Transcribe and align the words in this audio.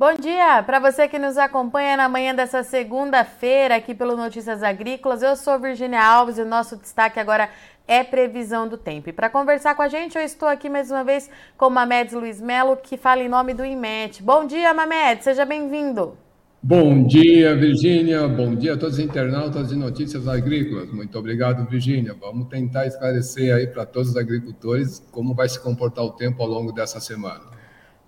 Bom 0.00 0.14
dia 0.14 0.62
para 0.62 0.78
você 0.80 1.06
que 1.06 1.18
nos 1.18 1.36
acompanha 1.36 1.94
na 1.94 2.08
manhã 2.08 2.34
dessa 2.34 2.62
segunda-feira 2.62 3.76
aqui 3.76 3.94
pelo 3.94 4.16
Notícias 4.16 4.62
Agrícolas. 4.62 5.20
Eu 5.20 5.36
sou 5.36 5.58
Virginia 5.58 6.02
Alves 6.02 6.38
e 6.38 6.40
o 6.40 6.46
nosso 6.46 6.74
destaque 6.78 7.20
agora 7.20 7.50
é 7.86 8.02
previsão 8.02 8.66
do 8.66 8.78
tempo. 8.78 9.10
E 9.10 9.12
para 9.12 9.28
conversar 9.28 9.74
com 9.74 9.82
a 9.82 9.88
gente, 9.88 10.16
eu 10.16 10.24
estou 10.24 10.48
aqui 10.48 10.70
mais 10.70 10.90
uma 10.90 11.04
vez 11.04 11.28
com 11.54 11.66
o 11.66 11.70
Mamedes 11.70 12.14
Luiz 12.14 12.40
Melo, 12.40 12.78
que 12.78 12.96
fala 12.96 13.22
em 13.22 13.28
nome 13.28 13.52
do 13.52 13.62
IMET. 13.62 14.22
Bom 14.22 14.46
dia, 14.46 14.72
Mamedes, 14.72 15.24
seja 15.24 15.44
bem-vindo. 15.44 16.16
Bom 16.62 17.06
dia, 17.06 17.54
Virgínia. 17.54 18.26
Bom 18.26 18.54
dia 18.54 18.72
a 18.72 18.78
todos 18.78 18.94
os 18.94 19.04
internautas 19.04 19.68
de 19.68 19.76
Notícias 19.76 20.26
Agrícolas. 20.26 20.90
Muito 20.90 21.18
obrigado, 21.18 21.68
Virgínia. 21.68 22.16
Vamos 22.18 22.48
tentar 22.48 22.86
esclarecer 22.86 23.54
aí 23.54 23.66
para 23.66 23.84
todos 23.84 24.12
os 24.12 24.16
agricultores 24.16 24.98
como 25.10 25.34
vai 25.34 25.46
se 25.46 25.60
comportar 25.60 26.02
o 26.06 26.12
tempo 26.12 26.42
ao 26.42 26.48
longo 26.48 26.72
dessa 26.72 27.00
semana. 27.00 27.59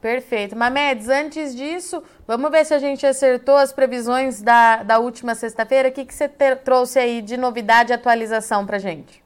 Perfeito. 0.02 0.56
Mamedes, 0.56 1.08
antes 1.08 1.54
disso, 1.54 2.02
vamos 2.26 2.50
ver 2.50 2.66
se 2.66 2.74
a 2.74 2.78
gente 2.80 3.06
acertou 3.06 3.56
as 3.56 3.72
previsões 3.72 4.42
da, 4.42 4.82
da 4.82 4.98
última 4.98 5.36
sexta-feira. 5.36 5.90
O 5.90 5.92
que, 5.92 6.04
que 6.04 6.12
você 6.12 6.28
ter, 6.28 6.56
trouxe 6.56 6.98
aí 6.98 7.22
de 7.22 7.36
novidade 7.36 7.92
e 7.92 7.94
atualização 7.94 8.66
para 8.66 8.78
a 8.78 8.80
gente? 8.80 9.22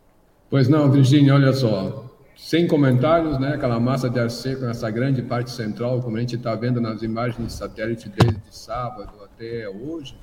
Pois 0.50 0.68
não, 0.68 0.90
Virginia, 0.90 1.34
olha 1.34 1.54
só. 1.54 2.04
Sem 2.36 2.68
comentários, 2.68 3.40
né? 3.40 3.54
Aquela 3.54 3.80
massa 3.80 4.10
de 4.10 4.20
ar 4.20 4.30
seco 4.30 4.66
nessa 4.66 4.90
grande 4.90 5.22
parte 5.22 5.50
central, 5.50 6.02
como 6.02 6.18
a 6.18 6.20
gente 6.20 6.36
está 6.36 6.54
vendo 6.54 6.78
nas 6.78 7.02
imagens 7.02 7.46
de 7.46 7.52
satélite 7.54 8.10
desde 8.10 8.38
sábado 8.50 9.12
até 9.24 9.66
hoje 9.70 10.14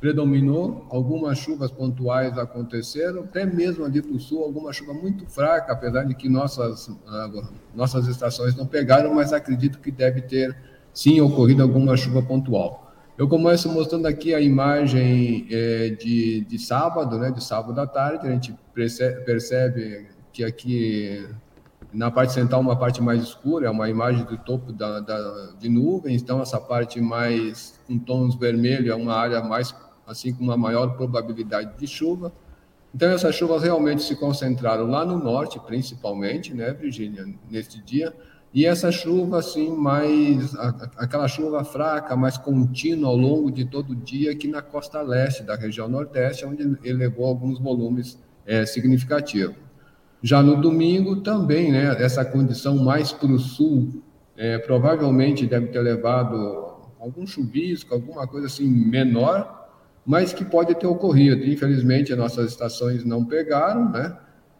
predominou, 0.00 0.86
algumas 0.88 1.38
chuvas 1.38 1.70
pontuais 1.70 2.38
aconteceram, 2.38 3.24
até 3.24 3.44
mesmo 3.44 3.84
ali 3.84 4.00
para 4.00 4.12
o 4.12 4.18
sul, 4.18 4.42
alguma 4.42 4.72
chuva 4.72 4.94
muito 4.94 5.26
fraca, 5.26 5.72
apesar 5.72 6.04
de 6.04 6.14
que 6.14 6.26
nossas, 6.26 6.88
uh, 6.88 7.48
nossas 7.74 8.08
estações 8.08 8.56
não 8.56 8.66
pegaram, 8.66 9.14
mas 9.14 9.32
acredito 9.32 9.78
que 9.78 9.90
deve 9.90 10.22
ter 10.22 10.56
sim 10.92 11.20
ocorrido 11.20 11.62
alguma 11.62 11.96
chuva 11.98 12.22
pontual. 12.22 12.90
Eu 13.18 13.28
começo 13.28 13.68
mostrando 13.68 14.06
aqui 14.06 14.34
a 14.34 14.40
imagem 14.40 15.46
é, 15.50 15.90
de, 15.90 16.40
de 16.46 16.58
sábado, 16.58 17.18
né, 17.18 17.30
de 17.30 17.44
sábado 17.44 17.78
à 17.78 17.86
tarde, 17.86 18.26
a 18.26 18.30
gente 18.30 18.54
percebe, 18.72 19.20
percebe 19.26 20.06
que 20.32 20.42
aqui 20.42 21.28
na 21.92 22.10
parte 22.10 22.32
central 22.32 22.62
uma 22.62 22.76
parte 22.76 23.02
mais 23.02 23.22
escura, 23.22 23.66
é 23.66 23.70
uma 23.70 23.90
imagem 23.90 24.24
do 24.24 24.38
topo 24.38 24.72
da, 24.72 25.00
da, 25.00 25.50
de 25.58 25.68
nuvens, 25.68 26.22
então 26.22 26.40
essa 26.40 26.58
parte 26.58 26.98
mais 26.98 27.78
com 27.86 27.98
tons 27.98 28.34
vermelhos 28.36 28.88
é 28.88 28.94
uma 28.94 29.14
área 29.14 29.42
mais 29.42 29.74
assim 30.10 30.34
com 30.34 30.42
uma 30.42 30.56
maior 30.56 30.96
probabilidade 30.96 31.78
de 31.78 31.86
chuva. 31.86 32.32
Então, 32.94 33.10
essas 33.10 33.34
chuvas 33.34 33.62
realmente 33.62 34.02
se 34.02 34.16
concentraram 34.16 34.86
lá 34.86 35.04
no 35.04 35.16
norte, 35.16 35.60
principalmente, 35.60 36.52
né, 36.52 36.72
Virgínia, 36.72 37.24
neste 37.48 37.80
dia. 37.80 38.12
E 38.52 38.66
essa 38.66 38.90
chuva, 38.90 39.38
assim, 39.38 39.70
mais. 39.70 40.56
aquela 40.96 41.28
chuva 41.28 41.62
fraca, 41.62 42.16
mais 42.16 42.36
contínua 42.36 43.08
ao 43.08 43.16
longo 43.16 43.50
de 43.50 43.64
todo 43.64 43.90
o 43.90 43.96
dia 43.96 44.32
aqui 44.32 44.48
na 44.48 44.60
costa 44.60 45.00
leste 45.02 45.44
da 45.44 45.54
região 45.54 45.88
nordeste, 45.88 46.44
onde 46.44 46.76
elevou 46.82 47.26
alguns 47.26 47.60
volumes 47.60 48.18
é, 48.44 48.66
significativos. 48.66 49.54
Já 50.20 50.42
no 50.42 50.60
domingo, 50.60 51.20
também, 51.20 51.70
né, 51.70 51.96
essa 52.02 52.24
condição 52.24 52.76
mais 52.76 53.12
para 53.12 53.30
o 53.30 53.38
sul, 53.38 54.02
é, 54.36 54.58
provavelmente 54.58 55.46
deve 55.46 55.68
ter 55.68 55.80
levado 55.80 56.70
algum 56.98 57.26
chuvisco, 57.26 57.94
alguma 57.94 58.26
coisa 58.26 58.48
assim 58.48 58.68
menor, 58.68 59.59
mas 60.04 60.32
que 60.32 60.44
pode 60.44 60.74
ter 60.74 60.86
ocorrido. 60.86 61.44
Infelizmente, 61.44 62.12
as 62.12 62.18
nossas 62.18 62.50
estações 62.50 63.04
não 63.04 63.24
pegaram, 63.24 63.90
né? 63.90 64.16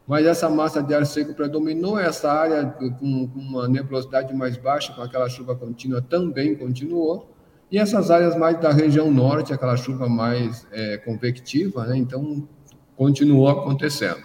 Mas 0.07 0.27
essa 0.27 0.49
massa 0.49 0.83
de 0.83 0.93
ar 0.93 1.07
seco 1.07 1.35
predominou, 1.35 1.99
essa 1.99 2.33
área 2.33 2.67
com, 2.67 3.31
uma 3.35 3.69
nebulosidade 3.69 4.35
mais 4.35 4.57
baixa, 4.57 4.93
com 4.93 5.03
aquela 5.03 5.29
chuva 5.29 5.55
contínua, 5.55 6.03
também 6.03 6.57
continuou. 6.57 7.33
E 7.71 7.79
essas 7.79 8.11
áreas 8.11 8.37
mais 8.37 8.61
da 8.61 8.73
região 8.73 9.09
norte, 9.11 9.53
aquela 9.53 9.77
chuva 9.77 10.09
mais 10.09 10.67
é, 10.73 10.97
convectiva, 10.99 11.87
né? 11.87 11.97
então 11.97 12.49
continuou 12.97 13.49
acontecendo. 13.49 14.21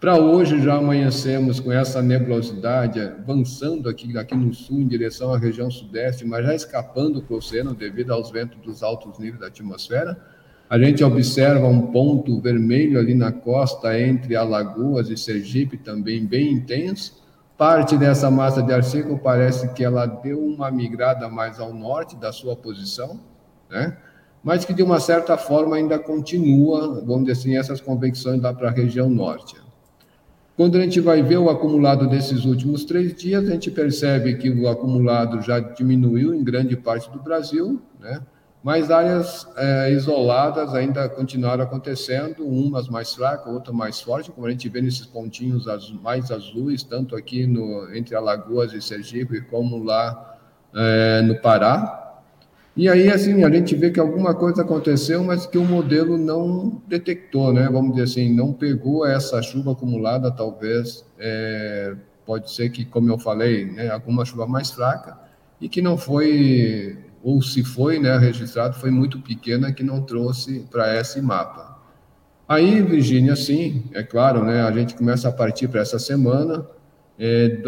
Para 0.00 0.18
hoje 0.18 0.60
já 0.60 0.74
amanhecemos 0.74 1.60
com 1.60 1.70
essa 1.70 2.02
nebulosidade 2.02 3.00
avançando 3.00 3.88
aqui, 3.88 4.18
aqui 4.18 4.34
no 4.34 4.52
sul 4.52 4.80
em 4.80 4.88
direção 4.88 5.32
à 5.32 5.38
região 5.38 5.70
sudeste, 5.70 6.26
mas 6.26 6.44
já 6.44 6.52
escapando 6.56 7.22
para 7.22 7.34
o 7.34 7.36
oceano 7.36 7.72
devido 7.72 8.12
aos 8.12 8.28
ventos 8.28 8.58
dos 8.60 8.82
altos 8.82 9.16
níveis 9.20 9.38
da 9.38 9.46
atmosfera. 9.46 10.20
A 10.72 10.78
gente 10.78 11.04
observa 11.04 11.66
um 11.66 11.88
ponto 11.88 12.40
vermelho 12.40 12.98
ali 12.98 13.14
na 13.14 13.30
costa 13.30 14.00
entre 14.00 14.34
Alagoas 14.34 15.10
e 15.10 15.18
Sergipe, 15.18 15.76
também 15.76 16.24
bem 16.24 16.50
intenso. 16.50 17.22
Parte 17.58 17.94
dessa 17.94 18.30
massa 18.30 18.62
de 18.62 18.72
ar 18.72 18.82
seco 18.82 19.18
parece 19.18 19.74
que 19.74 19.84
ela 19.84 20.06
deu 20.06 20.42
uma 20.42 20.70
migrada 20.70 21.28
mais 21.28 21.60
ao 21.60 21.74
norte 21.74 22.16
da 22.16 22.32
sua 22.32 22.56
posição, 22.56 23.20
né? 23.70 23.98
mas 24.42 24.64
que 24.64 24.72
de 24.72 24.82
uma 24.82 24.98
certa 24.98 25.36
forma 25.36 25.76
ainda 25.76 25.98
continua, 25.98 27.02
vamos 27.04 27.26
dizer 27.26 27.32
assim, 27.32 27.54
essas 27.54 27.78
convecções 27.78 28.40
lá 28.40 28.54
para 28.54 28.68
a 28.68 28.72
região 28.72 29.10
norte. 29.10 29.60
Quando 30.56 30.78
a 30.78 30.80
gente 30.80 31.00
vai 31.00 31.22
ver 31.22 31.36
o 31.36 31.50
acumulado 31.50 32.08
desses 32.08 32.46
últimos 32.46 32.86
três 32.86 33.14
dias, 33.14 33.46
a 33.46 33.52
gente 33.52 33.70
percebe 33.70 34.38
que 34.38 34.48
o 34.48 34.66
acumulado 34.66 35.42
já 35.42 35.60
diminuiu 35.60 36.34
em 36.34 36.42
grande 36.42 36.78
parte 36.78 37.10
do 37.10 37.20
Brasil, 37.20 37.78
né? 38.00 38.22
Mas 38.62 38.90
áreas 38.90 39.46
é, 39.56 39.92
isoladas 39.92 40.72
ainda 40.74 41.08
continuaram 41.08 41.64
acontecendo, 41.64 42.46
umas 42.46 42.88
mais 42.88 43.12
fracas, 43.12 43.52
outras 43.52 43.74
mais 43.74 44.00
fortes, 44.00 44.32
como 44.32 44.46
a 44.46 44.50
gente 44.50 44.68
vê 44.68 44.80
nesses 44.80 45.04
pontinhos 45.04 45.66
mais 46.00 46.30
azuis, 46.30 46.84
tanto 46.84 47.16
aqui 47.16 47.44
no, 47.44 47.92
entre 47.94 48.14
Alagoas 48.14 48.72
e 48.72 48.80
Sergipe, 48.80 49.40
como 49.42 49.82
lá 49.82 50.38
é, 50.74 51.22
no 51.22 51.40
Pará. 51.40 51.98
E 52.74 52.88
aí, 52.88 53.10
assim, 53.10 53.42
a 53.44 53.50
gente 53.50 53.74
vê 53.74 53.90
que 53.90 54.00
alguma 54.00 54.34
coisa 54.34 54.62
aconteceu, 54.62 55.22
mas 55.24 55.44
que 55.44 55.58
o 55.58 55.64
modelo 55.64 56.16
não 56.16 56.80
detectou, 56.86 57.52
né? 57.52 57.68
Vamos 57.70 57.96
dizer 57.96 58.04
assim, 58.04 58.34
não 58.34 58.52
pegou 58.52 59.04
essa 59.04 59.42
chuva 59.42 59.72
acumulada, 59.72 60.30
talvez, 60.30 61.04
é, 61.18 61.94
pode 62.24 62.50
ser 62.50 62.70
que, 62.70 62.84
como 62.84 63.10
eu 63.10 63.18
falei, 63.18 63.66
né, 63.66 63.90
alguma 63.90 64.24
chuva 64.24 64.46
mais 64.46 64.70
fraca, 64.70 65.18
e 65.60 65.68
que 65.68 65.82
não 65.82 65.98
foi 65.98 66.96
ou 67.22 67.40
se 67.40 67.62
foi 67.62 67.98
né, 67.98 68.18
registrado, 68.18 68.74
foi 68.74 68.90
muito 68.90 69.20
pequena 69.20 69.72
que 69.72 69.82
não 69.82 70.02
trouxe 70.02 70.66
para 70.70 70.98
esse 70.98 71.20
mapa. 71.20 71.78
Aí, 72.48 72.82
Virgínia, 72.82 73.36
sim, 73.36 73.84
é 73.92 74.02
claro, 74.02 74.44
né, 74.44 74.62
a 74.62 74.72
gente 74.72 74.94
começa 74.94 75.28
a 75.28 75.32
partir 75.32 75.68
para 75.68 75.80
essa 75.80 75.98
semana, 75.98 76.66
é, 77.18 77.60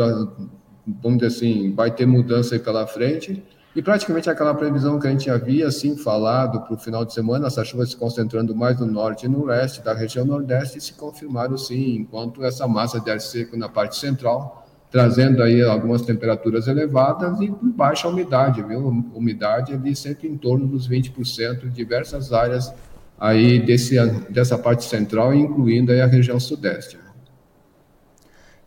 vamos 1.01 1.19
dizer 1.19 1.27
assim, 1.27 1.73
vai 1.73 1.91
ter 1.91 2.05
mudança 2.05 2.57
aí 2.57 2.59
pela 2.59 2.87
frente, 2.87 3.43
e 3.77 3.83
praticamente 3.83 4.29
aquela 4.29 4.55
previsão 4.55 4.99
que 4.99 5.07
a 5.07 5.11
gente 5.11 5.31
havia, 5.31 5.67
assim, 5.67 5.97
falado 5.97 6.61
para 6.61 6.75
o 6.75 6.79
final 6.79 7.05
de 7.05 7.15
semana, 7.15 7.47
essas 7.47 7.67
chuvas 7.67 7.91
se 7.91 7.97
concentrando 7.97 8.55
mais 8.55 8.79
no 8.79 8.87
norte 8.87 9.27
e 9.27 9.29
no 9.29 9.45
leste 9.45 9.83
da 9.83 9.95
região 9.95 10.25
nordeste, 10.25 10.81
se 10.81 10.95
confirmaram, 10.95 11.57
sim, 11.57 11.97
enquanto 11.97 12.45
essa 12.45 12.69
massa 12.69 13.01
de 13.01 13.11
ar 13.11 13.21
seco 13.21 13.57
na 13.57 13.69
parte 13.69 13.97
central 13.97 14.64
trazendo 14.95 15.43
aí 15.43 15.61
algumas 15.61 16.03
temperaturas 16.03 16.69
elevadas 16.69 17.41
e 17.41 17.53
baixa 17.61 18.07
umidade, 18.07 18.63
viu? 18.63 18.79
Umidade 19.13 19.73
ali 19.75 19.97
sempre 19.97 20.29
em 20.29 20.37
torno 20.37 20.69
dos 20.69 20.89
20% 20.89 21.65
em 21.65 21.71
diversas 21.71 22.33
áreas 22.33 22.73
aí 23.19 23.59
desse, 23.59 23.97
dessa 24.31 24.57
parte 24.57 24.85
central, 24.85 25.35
incluindo 25.35 25.91
aí 25.91 26.01
a 26.01 26.07
região 26.07 26.39
sudeste. 26.39 26.97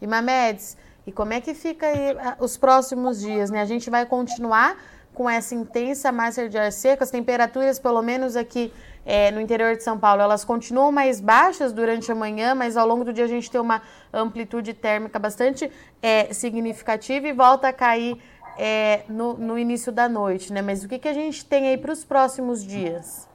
E 0.02 0.06
Mamedes, 0.06 0.76
e 1.06 1.14
como 1.14 1.32
é 1.32 1.40
que 1.40 1.54
fica 1.54 1.86
aí 1.86 2.18
ah, 2.20 2.36
os 2.42 2.58
próximos 2.58 3.22
dias, 3.22 3.50
né? 3.50 3.62
A 3.62 3.66
gente 3.66 3.90
vai 3.90 4.06
continuar 4.06 4.76
com 5.18 5.28
essa 5.28 5.56
intensa 5.56 6.12
massa 6.12 6.48
de 6.48 6.60
ar 6.60 6.72
seco, 6.72 7.04
as 7.04 7.10
temperaturas, 7.10 7.80
pelo 7.80 8.04
menos 8.04 8.36
aqui 8.36 8.72
é, 9.04 9.32
no 9.32 9.42
interior 9.42 9.76
de 9.76 9.84
São 9.84 9.98
Paulo, 9.98 10.22
elas 10.22 10.46
continuam 10.46 10.92
mais 10.92 11.20
baixas 11.20 11.74
durante 11.74 12.12
a 12.12 12.14
manhã, 12.14 12.54
mas 12.54 12.78
ao 12.78 12.88
longo 12.88 13.04
do 13.04 13.12
dia 13.12 13.26
a 13.26 13.28
gente 13.28 13.50
tem 13.50 13.60
uma 13.60 13.82
amplitude 14.14 14.76
térmica 14.76 15.18
bastante 15.18 15.72
é, 16.04 16.32
significativa 16.32 17.28
e 17.28 17.34
volta 17.34 17.68
a 17.68 17.74
cair 17.74 18.20
é, 18.60 19.06
no, 19.10 19.34
no, 19.34 19.58
início 19.58 19.92
da 19.92 20.08
noite, 20.08 20.54
né? 20.54 20.62
Mas 20.62 20.84
o 20.84 20.88
que, 20.88 21.00
que 21.00 21.08
a 21.08 21.14
gente 21.14 21.44
tem 21.44 21.70
aí 21.70 21.78
para 21.80 21.92
os 21.92 22.04
próximos 22.04 22.64
dias? 22.64 23.28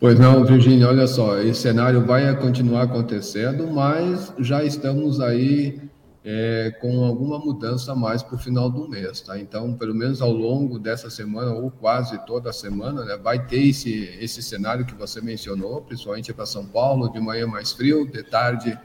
Pois 0.00 0.18
não, 0.18 0.42
Virginia, 0.42 0.88
olha 0.88 1.06
só, 1.06 1.38
esse 1.38 1.60
cenário 1.60 2.00
vai 2.06 2.34
continuar 2.36 2.84
acontecendo, 2.84 3.66
mas 3.66 4.32
já 4.38 4.64
estamos 4.64 5.20
aí 5.20 5.78
é, 6.24 6.70
com 6.80 7.04
alguma 7.04 7.38
mudança 7.38 7.94
mais 7.94 8.22
para 8.22 8.36
o 8.36 8.38
final 8.38 8.70
do 8.70 8.88
mês, 8.88 9.20
tá? 9.20 9.38
Então, 9.38 9.74
pelo 9.74 9.94
menos 9.94 10.22
ao 10.22 10.32
longo 10.32 10.78
dessa 10.78 11.10
semana, 11.10 11.52
ou 11.52 11.70
quase 11.70 12.18
toda 12.24 12.48
a 12.48 12.52
semana, 12.52 13.04
né, 13.04 13.16
vai 13.18 13.46
ter 13.46 13.68
esse, 13.68 14.04
esse 14.18 14.42
cenário 14.42 14.86
que 14.86 14.94
você 14.94 15.20
mencionou, 15.20 15.82
principalmente 15.82 16.32
para 16.32 16.46
São 16.46 16.64
Paulo, 16.64 17.12
de 17.12 17.20
manhã 17.20 17.46
mais 17.46 17.72
frio, 17.72 18.10
de 18.10 18.22
tarde 18.22 18.78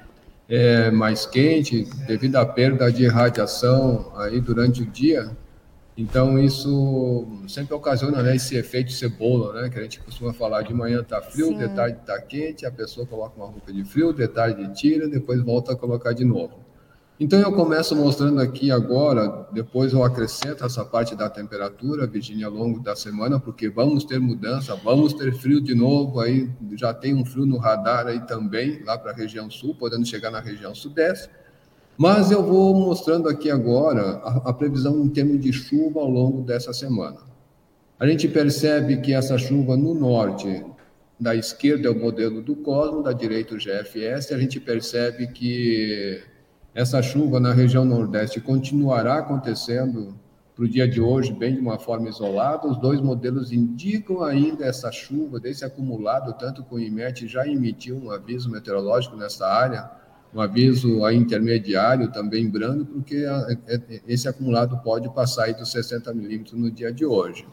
é, 0.49 0.91
mais 0.91 1.25
quente, 1.25 1.87
devido 2.05 2.35
à 2.35 2.45
perda 2.45 2.91
de 2.91 3.07
radiação 3.07 4.11
aí 4.17 4.41
durante 4.41 4.81
o 4.81 4.85
dia. 4.85 5.31
Então, 5.95 6.37
isso 6.37 7.25
sempre 7.47 7.73
ocasiona 7.73 8.21
né, 8.21 8.35
esse 8.35 8.57
efeito 8.57 8.91
cebola, 8.91 9.61
né, 9.61 9.69
que 9.69 9.79
a 9.79 9.83
gente 9.83 10.01
costuma 10.01 10.33
falar, 10.33 10.63
de 10.63 10.73
manhã 10.73 11.01
está 11.01 11.21
frio, 11.21 11.47
Sim. 11.47 11.57
de 11.57 11.69
tarde 11.69 11.99
está 12.01 12.19
quente, 12.21 12.65
a 12.65 12.71
pessoa 12.71 13.07
coloca 13.07 13.37
uma 13.37 13.47
roupa 13.47 13.71
de 13.71 13.85
frio, 13.85 14.11
de 14.11 14.27
tarde 14.27 14.73
tira, 14.73 15.07
depois 15.07 15.41
volta 15.41 15.71
a 15.71 15.75
colocar 15.75 16.11
de 16.11 16.25
novo. 16.25 16.68
Então, 17.19 17.37
eu 17.37 17.51
começo 17.51 17.93
mostrando 17.97 18.39
aqui 18.39 18.71
agora, 18.71 19.45
depois 19.51 19.91
eu 19.91 20.01
acrescento 20.05 20.63
essa 20.63 20.85
parte 20.85 21.17
da 21.17 21.29
temperatura, 21.29 22.07
Virginia, 22.07 22.47
ao 22.47 22.53
longo 22.53 22.79
da 22.79 22.95
semana, 22.95 23.37
porque 23.37 23.67
vamos 23.67 24.05
ter 24.05 24.19
mudança, 24.19 24.73
vamos 24.73 25.11
ter 25.11 25.33
frio 25.33 25.59
de 25.59 25.75
novo, 25.75 26.21
aí 26.21 26.49
já 26.77 26.93
tem 26.93 27.13
um 27.13 27.25
frio 27.25 27.45
no 27.45 27.57
radar 27.57 28.07
aí 28.07 28.21
também, 28.21 28.81
lá 28.85 28.97
para 28.97 29.11
a 29.11 29.13
região 29.13 29.51
sul, 29.51 29.75
podendo 29.75 30.05
chegar 30.05 30.31
na 30.31 30.39
região 30.39 30.73
sudeste. 30.73 31.29
Mas 31.97 32.31
eu 32.31 32.41
vou 32.41 32.73
mostrando 32.73 33.27
aqui 33.27 33.51
agora 33.51 34.21
a, 34.23 34.49
a 34.51 34.53
previsão 34.53 35.03
em 35.03 35.09
termos 35.09 35.41
de 35.41 35.51
chuva 35.51 35.99
ao 35.99 36.09
longo 36.09 36.41
dessa 36.43 36.71
semana. 36.71 37.17
A 37.99 38.07
gente 38.07 38.29
percebe 38.29 39.01
que 39.01 39.13
essa 39.13 39.37
chuva 39.37 39.75
no 39.75 39.93
norte, 39.93 40.65
da 41.19 41.35
esquerda 41.35 41.89
é 41.89 41.91
o 41.91 41.99
modelo 41.99 42.41
do 42.41 42.55
Cosmo, 42.55 43.03
da 43.03 43.11
direita 43.11 43.55
o 43.55 43.57
GFS, 43.57 44.31
a 44.31 44.39
gente 44.39 44.57
percebe 44.57 45.27
que 45.27 46.23
essa 46.73 47.01
chuva 47.01 47.39
na 47.39 47.53
região 47.53 47.83
nordeste 47.83 48.39
continuará 48.39 49.19
acontecendo 49.19 50.13
para 50.55 50.65
o 50.65 50.67
dia 50.67 50.87
de 50.87 50.99
hoje, 50.99 51.31
bem 51.31 51.55
de 51.55 51.61
uma 51.61 51.79
forma 51.79 52.09
isolada. 52.09 52.67
Os 52.67 52.77
dois 52.77 52.99
modelos 52.99 53.51
indicam 53.51 54.23
ainda 54.23 54.65
essa 54.65 54.91
chuva, 54.91 55.39
desse 55.39 55.63
acumulado, 55.63 56.37
tanto 56.37 56.63
que 56.63 56.75
o 56.75 56.79
IMET 56.79 57.27
já 57.27 57.47
emitiu 57.47 57.95
um 57.95 58.11
aviso 58.11 58.51
meteorológico 58.51 59.15
nessa 59.15 59.47
área, 59.47 59.89
um 60.33 60.41
aviso 60.41 61.09
intermediário 61.09 62.11
também 62.11 62.49
branco, 62.49 62.85
porque 62.85 63.23
esse 64.07 64.27
acumulado 64.27 64.77
pode 64.83 65.09
passar 65.13 65.45
aí 65.45 65.53
dos 65.53 65.71
60 65.71 66.13
milímetros 66.13 66.59
no 66.59 66.69
dia 66.69 66.91
de 66.91 67.05
hoje. 67.05 67.47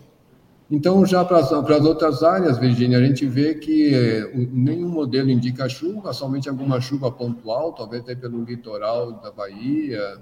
Então, 0.68 1.06
já 1.06 1.24
para 1.24 1.38
as, 1.38 1.52
outras 1.52 2.24
áreas, 2.24 2.58
Virginia, 2.58 2.98
a 2.98 3.04
gente 3.04 3.24
vê 3.24 3.54
que 3.54 3.94
eh, 3.94 4.32
nenhum 4.52 4.88
modelo 4.88 5.30
indica 5.30 5.68
chuva, 5.68 6.12
somente 6.12 6.48
alguma 6.48 6.80
chuva 6.80 7.10
pontual, 7.10 7.72
talvez 7.72 8.02
até 8.02 8.16
pelo 8.16 8.42
litoral 8.42 9.12
da 9.12 9.30
Bahia, 9.30 10.18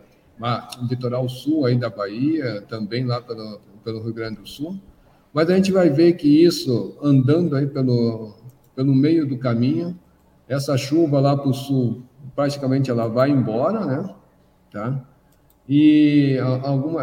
litoral 0.88 1.26
sul 1.31 1.64
aí 1.64 1.79
da 1.79 1.88
Bahia, 1.88 2.62
também 2.69 3.06
lá 3.06 3.23
pelo, 3.23 3.58
pelo 3.82 4.02
Rio 4.02 4.12
Grande 4.12 4.41
do 4.41 4.46
Sul. 4.46 4.79
Mas 5.32 5.49
a 5.49 5.56
gente 5.56 5.73
vai 5.73 5.88
ver 5.88 6.12
que 6.12 6.29
isso, 6.44 6.96
andando 7.02 7.56
aí 7.56 7.67
pelo, 7.67 8.35
pelo 8.76 8.94
meio 8.94 9.26
do 9.26 9.38
caminho, 9.38 9.99
essa 10.46 10.76
chuva 10.76 11.20
lá 11.20 11.35
para 11.35 11.49
o 11.49 11.55
sul, 11.55 12.02
praticamente 12.37 12.91
ela 12.91 13.08
vai 13.08 13.31
embora, 13.31 13.85
né? 13.87 14.14
Tá? 14.70 15.05
E 15.69 16.38
alguma 16.62 17.02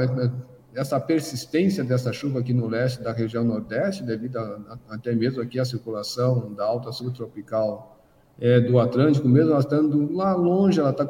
essa 0.73 0.99
persistência 0.99 1.83
dessa 1.83 2.13
chuva 2.13 2.39
aqui 2.39 2.53
no 2.53 2.67
leste 2.67 3.01
da 3.03 3.11
região 3.11 3.43
nordeste, 3.43 4.03
devido 4.03 4.37
a, 4.37 4.77
até 4.89 5.13
mesmo 5.13 5.41
aqui 5.41 5.59
à 5.59 5.65
circulação 5.65 6.53
da 6.53 6.65
alta 6.65 6.91
subtropical 6.91 7.99
é, 8.39 8.59
do 8.59 8.79
Atlântico, 8.79 9.27
mesmo 9.27 9.51
ela 9.51 9.59
estando 9.59 10.13
lá 10.13 10.33
longe, 10.33 10.79
ela, 10.79 10.93
tá, 10.93 11.07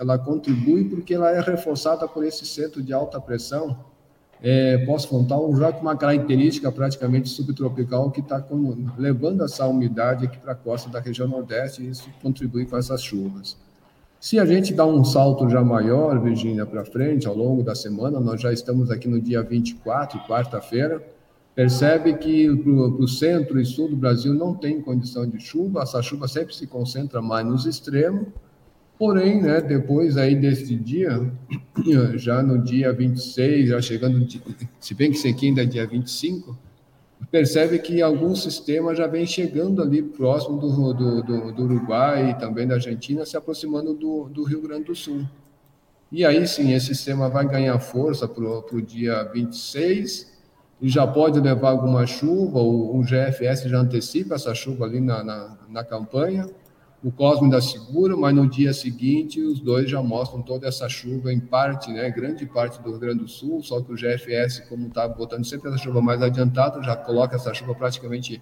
ela 0.00 0.18
contribui 0.18 0.84
porque 0.84 1.14
ela 1.14 1.30
é 1.30 1.40
reforçada 1.40 2.08
por 2.08 2.24
esse 2.24 2.46
centro 2.46 2.82
de 2.82 2.92
alta 2.92 3.20
pressão 3.20 3.78
é, 4.42 4.78
pós-frontal, 4.84 5.54
já 5.56 5.72
com 5.72 5.80
uma 5.80 5.96
característica 5.96 6.70
praticamente 6.72 7.28
subtropical 7.28 8.10
que 8.10 8.20
está 8.20 8.44
levando 8.98 9.44
essa 9.44 9.66
umidade 9.66 10.26
aqui 10.26 10.38
para 10.38 10.52
a 10.52 10.54
costa 10.56 10.90
da 10.90 11.00
região 11.00 11.28
nordeste 11.28 11.82
e 11.82 11.90
isso 11.90 12.08
contribui 12.20 12.66
com 12.66 12.76
essas 12.76 13.02
chuvas. 13.02 13.56
Se 14.24 14.38
a 14.38 14.46
gente 14.46 14.72
dá 14.72 14.86
um 14.86 15.04
salto 15.04 15.50
já 15.50 15.62
maior, 15.62 16.18
Virgínia, 16.18 16.64
para 16.64 16.82
frente, 16.82 17.26
ao 17.26 17.36
longo 17.36 17.62
da 17.62 17.74
semana, 17.74 18.18
nós 18.18 18.40
já 18.40 18.50
estamos 18.50 18.90
aqui 18.90 19.06
no 19.06 19.20
dia 19.20 19.42
24, 19.42 20.18
quarta-feira, 20.20 21.06
percebe 21.54 22.14
que 22.14 22.48
para 22.56 22.72
o 22.72 23.06
centro 23.06 23.60
e 23.60 23.66
sul 23.66 23.90
do 23.90 23.96
Brasil 23.96 24.32
não 24.32 24.54
tem 24.54 24.80
condição 24.80 25.28
de 25.28 25.38
chuva, 25.38 25.82
essa 25.82 26.00
chuva 26.00 26.26
sempre 26.26 26.54
se 26.54 26.66
concentra 26.66 27.20
mais 27.20 27.46
nos 27.46 27.66
extremos, 27.66 28.28
porém, 28.98 29.42
né, 29.42 29.60
depois 29.60 30.16
aí 30.16 30.34
desse 30.34 30.74
dia, 30.74 31.30
já 32.16 32.42
no 32.42 32.64
dia 32.64 32.94
26, 32.94 33.68
já 33.68 33.82
chegando, 33.82 34.26
se 34.80 34.94
bem 34.94 35.10
que 35.10 35.18
isso 35.18 35.28
aqui 35.28 35.48
ainda 35.48 35.64
é 35.64 35.66
dia 35.66 35.86
25, 35.86 36.58
percebe 37.30 37.78
que 37.78 38.00
algum 38.00 38.34
sistema 38.34 38.94
já 38.94 39.06
vem 39.06 39.26
chegando 39.26 39.82
ali 39.82 40.02
próximo 40.02 40.58
do, 40.58 40.94
do, 40.94 41.22
do, 41.22 41.52
do 41.52 41.62
Uruguai 41.64 42.30
e 42.30 42.34
também 42.34 42.66
da 42.66 42.74
Argentina, 42.74 43.26
se 43.26 43.36
aproximando 43.36 43.94
do, 43.94 44.28
do 44.28 44.44
Rio 44.44 44.62
Grande 44.62 44.84
do 44.84 44.94
Sul. 44.94 45.24
E 46.12 46.24
aí 46.24 46.46
sim, 46.46 46.72
esse 46.72 46.86
sistema 46.94 47.28
vai 47.28 47.46
ganhar 47.48 47.78
força 47.80 48.28
para 48.28 48.44
o 48.44 48.82
dia 48.82 49.24
26 49.24 50.32
e 50.80 50.88
já 50.88 51.06
pode 51.06 51.40
levar 51.40 51.70
alguma 51.70 52.06
chuva, 52.06 52.58
o, 52.58 52.98
o 52.98 53.02
GFS 53.02 53.62
já 53.64 53.78
antecipa 53.78 54.34
essa 54.34 54.54
chuva 54.54 54.84
ali 54.84 55.00
na, 55.00 55.24
na, 55.24 55.58
na 55.68 55.84
campanha, 55.84 56.48
o 57.04 57.12
Cosmo 57.12 57.44
ainda 57.44 57.60
segura, 57.60 58.16
mas 58.16 58.34
no 58.34 58.48
dia 58.48 58.72
seguinte 58.72 59.38
os 59.38 59.60
dois 59.60 59.90
já 59.90 60.02
mostram 60.02 60.40
toda 60.40 60.66
essa 60.66 60.88
chuva 60.88 61.30
em 61.30 61.38
parte, 61.38 61.92
né, 61.92 62.08
grande 62.08 62.46
parte 62.46 62.82
do 62.82 62.88
Rio 62.88 62.98
Grande 62.98 63.18
do 63.18 63.28
Sul, 63.28 63.62
só 63.62 63.78
que 63.82 63.92
o 63.92 63.94
GFS, 63.94 64.60
como 64.70 64.86
está 64.86 65.06
botando 65.06 65.44
sempre 65.44 65.68
essa 65.68 65.76
chuva 65.76 66.00
mais 66.00 66.22
adiantada, 66.22 66.82
já 66.82 66.96
coloca 66.96 67.36
essa 67.36 67.52
chuva 67.52 67.74
praticamente 67.74 68.40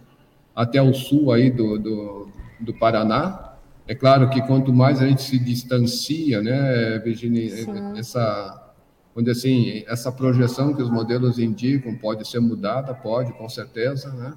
até 0.54 0.80
o 0.80 0.94
sul 0.94 1.32
aí 1.32 1.50
do, 1.50 1.76
do, 1.76 2.28
do 2.60 2.72
Paraná. 2.74 3.56
É 3.88 3.96
claro 3.96 4.30
que 4.30 4.40
quanto 4.42 4.72
mais 4.72 5.02
a 5.02 5.08
gente 5.08 5.22
se 5.22 5.40
distancia, 5.40 6.40
né, 6.40 7.00
Virginia, 7.00 7.50
essa, 7.98 8.72
onde 9.16 9.28
assim, 9.28 9.82
essa 9.88 10.12
projeção 10.12 10.72
que 10.72 10.80
os 10.80 10.88
modelos 10.88 11.36
indicam 11.40 11.96
pode 11.96 12.28
ser 12.28 12.38
mudada, 12.38 12.94
pode, 12.94 13.32
com 13.32 13.48
certeza, 13.48 14.12
né? 14.12 14.34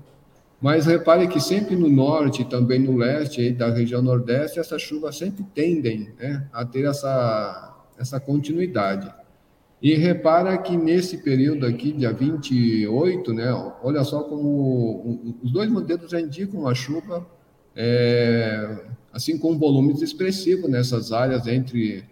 Mas 0.66 0.88
repare 0.88 1.28
que 1.28 1.40
sempre 1.40 1.76
no 1.76 1.88
norte 1.88 2.42
e 2.42 2.46
também 2.46 2.80
no 2.80 2.98
leste 2.98 3.52
da 3.52 3.70
região 3.70 4.02
nordeste, 4.02 4.60
essas 4.60 4.82
chuvas 4.82 5.16
sempre 5.16 5.46
tendem 5.54 6.12
né, 6.18 6.48
a 6.52 6.66
ter 6.66 6.86
essa, 6.86 7.86
essa 8.00 8.20
continuidade. 8.20 9.14
E 9.80 9.94
repara 9.94 10.58
que 10.58 10.76
nesse 10.76 11.20
período 11.20 11.68
aqui, 11.68 11.92
dia 11.92 12.12
28, 12.12 13.32
né, 13.32 13.54
olha 13.84 14.04
só 14.04 14.24
como 14.24 15.38
os 15.44 15.52
dois 15.52 15.70
modelos 15.70 16.10
já 16.10 16.20
indicam 16.20 16.62
uma 16.62 16.74
chuva, 16.74 17.24
é, 17.76 18.88
assim 19.14 19.38
com 19.38 19.60
volumes 19.60 20.02
expressivos 20.02 20.68
nessas 20.68 21.12
áreas 21.12 21.46
entre 21.46 22.06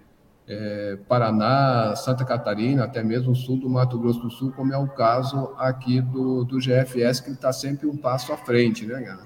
é, 0.48 0.98
Paraná, 1.08 1.96
Santa 1.96 2.26
Catarina, 2.26 2.84
até 2.84 3.04
mesmo 3.04 3.32
o 3.32 3.36
sul 3.36 3.58
do 3.58 3.70
Mato 3.70 3.98
Grosso 3.98 4.20
do 4.20 4.30
Sul, 4.30 4.52
como 4.52 4.74
é 4.74 4.78
o 4.78 4.88
caso 4.88 5.54
aqui 5.58 6.02
do, 6.02 6.44
do 6.44 6.60
GFS, 6.60 7.22
que 7.22 7.32
está 7.32 7.54
sempre 7.54 7.88
um 7.88 7.96
passo 7.96 8.34
à 8.34 8.38
frente, 8.38 8.86
né? 8.86 9.18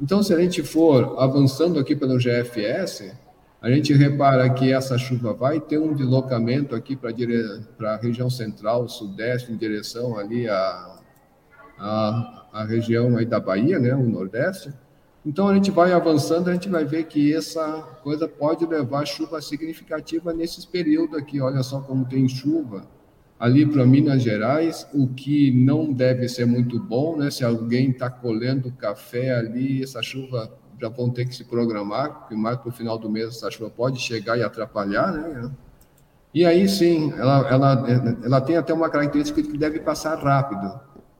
Então, 0.00 0.22
se 0.22 0.32
a 0.32 0.38
gente 0.38 0.62
for 0.62 1.16
avançando 1.18 1.78
aqui 1.78 1.94
pelo 1.94 2.18
GFS, 2.18 3.12
a 3.60 3.70
gente 3.70 3.92
repara 3.92 4.48
que 4.50 4.72
essa 4.72 4.96
chuva 4.96 5.32
vai 5.32 5.60
ter 5.60 5.78
um 5.78 5.92
deslocamento 5.92 6.74
aqui 6.74 6.94
para 6.94 7.10
dire... 7.10 7.62
a 7.80 7.96
região 7.96 8.30
central, 8.30 8.88
sudeste, 8.88 9.52
em 9.52 9.56
direção 9.56 10.16
ali 10.16 10.48
à, 10.48 11.00
à, 11.78 12.48
à 12.52 12.64
região 12.64 13.16
aí 13.16 13.26
da 13.26 13.40
Bahia, 13.40 13.80
né, 13.80 13.94
o 13.94 14.04
nordeste, 14.04 14.72
então 15.26 15.48
a 15.48 15.54
gente 15.54 15.70
vai 15.70 15.92
avançando, 15.92 16.48
a 16.48 16.52
gente 16.52 16.68
vai 16.68 16.84
ver 16.84 17.04
que 17.04 17.34
essa 17.34 17.82
coisa 18.02 18.28
pode 18.28 18.64
levar 18.64 19.06
chuva 19.06 19.40
significativa 19.40 20.32
nesses 20.32 20.64
períodos 20.64 21.18
aqui. 21.18 21.40
Olha 21.40 21.62
só 21.62 21.80
como 21.80 22.04
tem 22.04 22.28
chuva 22.28 22.86
ali 23.38 23.64
para 23.66 23.86
Minas 23.86 24.22
Gerais, 24.22 24.86
o 24.92 25.06
que 25.08 25.52
não 25.52 25.92
deve 25.92 26.28
ser 26.28 26.44
muito 26.44 26.78
bom, 26.80 27.16
né? 27.16 27.30
Se 27.30 27.44
alguém 27.44 27.90
está 27.90 28.10
colhendo 28.10 28.72
café 28.72 29.34
ali, 29.34 29.82
essa 29.82 30.02
chuva 30.02 30.52
já 30.80 30.88
vão 30.88 31.10
ter 31.10 31.26
que 31.26 31.34
se 31.34 31.44
programar, 31.44 32.20
porque 32.20 32.34
mais 32.34 32.56
para 32.56 32.68
o 32.68 32.72
final 32.72 32.98
do 32.98 33.10
mês 33.10 33.28
essa 33.28 33.50
chuva 33.50 33.70
pode 33.70 34.00
chegar 34.00 34.36
e 34.38 34.42
atrapalhar, 34.42 35.12
né? 35.12 35.50
E 36.32 36.44
aí 36.44 36.68
sim, 36.68 37.12
ela, 37.16 37.48
ela, 37.48 37.86
ela 38.22 38.40
tem 38.40 38.56
até 38.56 38.72
uma 38.72 38.90
característica 38.90 39.42
que 39.42 39.56
deve 39.56 39.80
passar 39.80 40.16
rápido. 40.16 40.78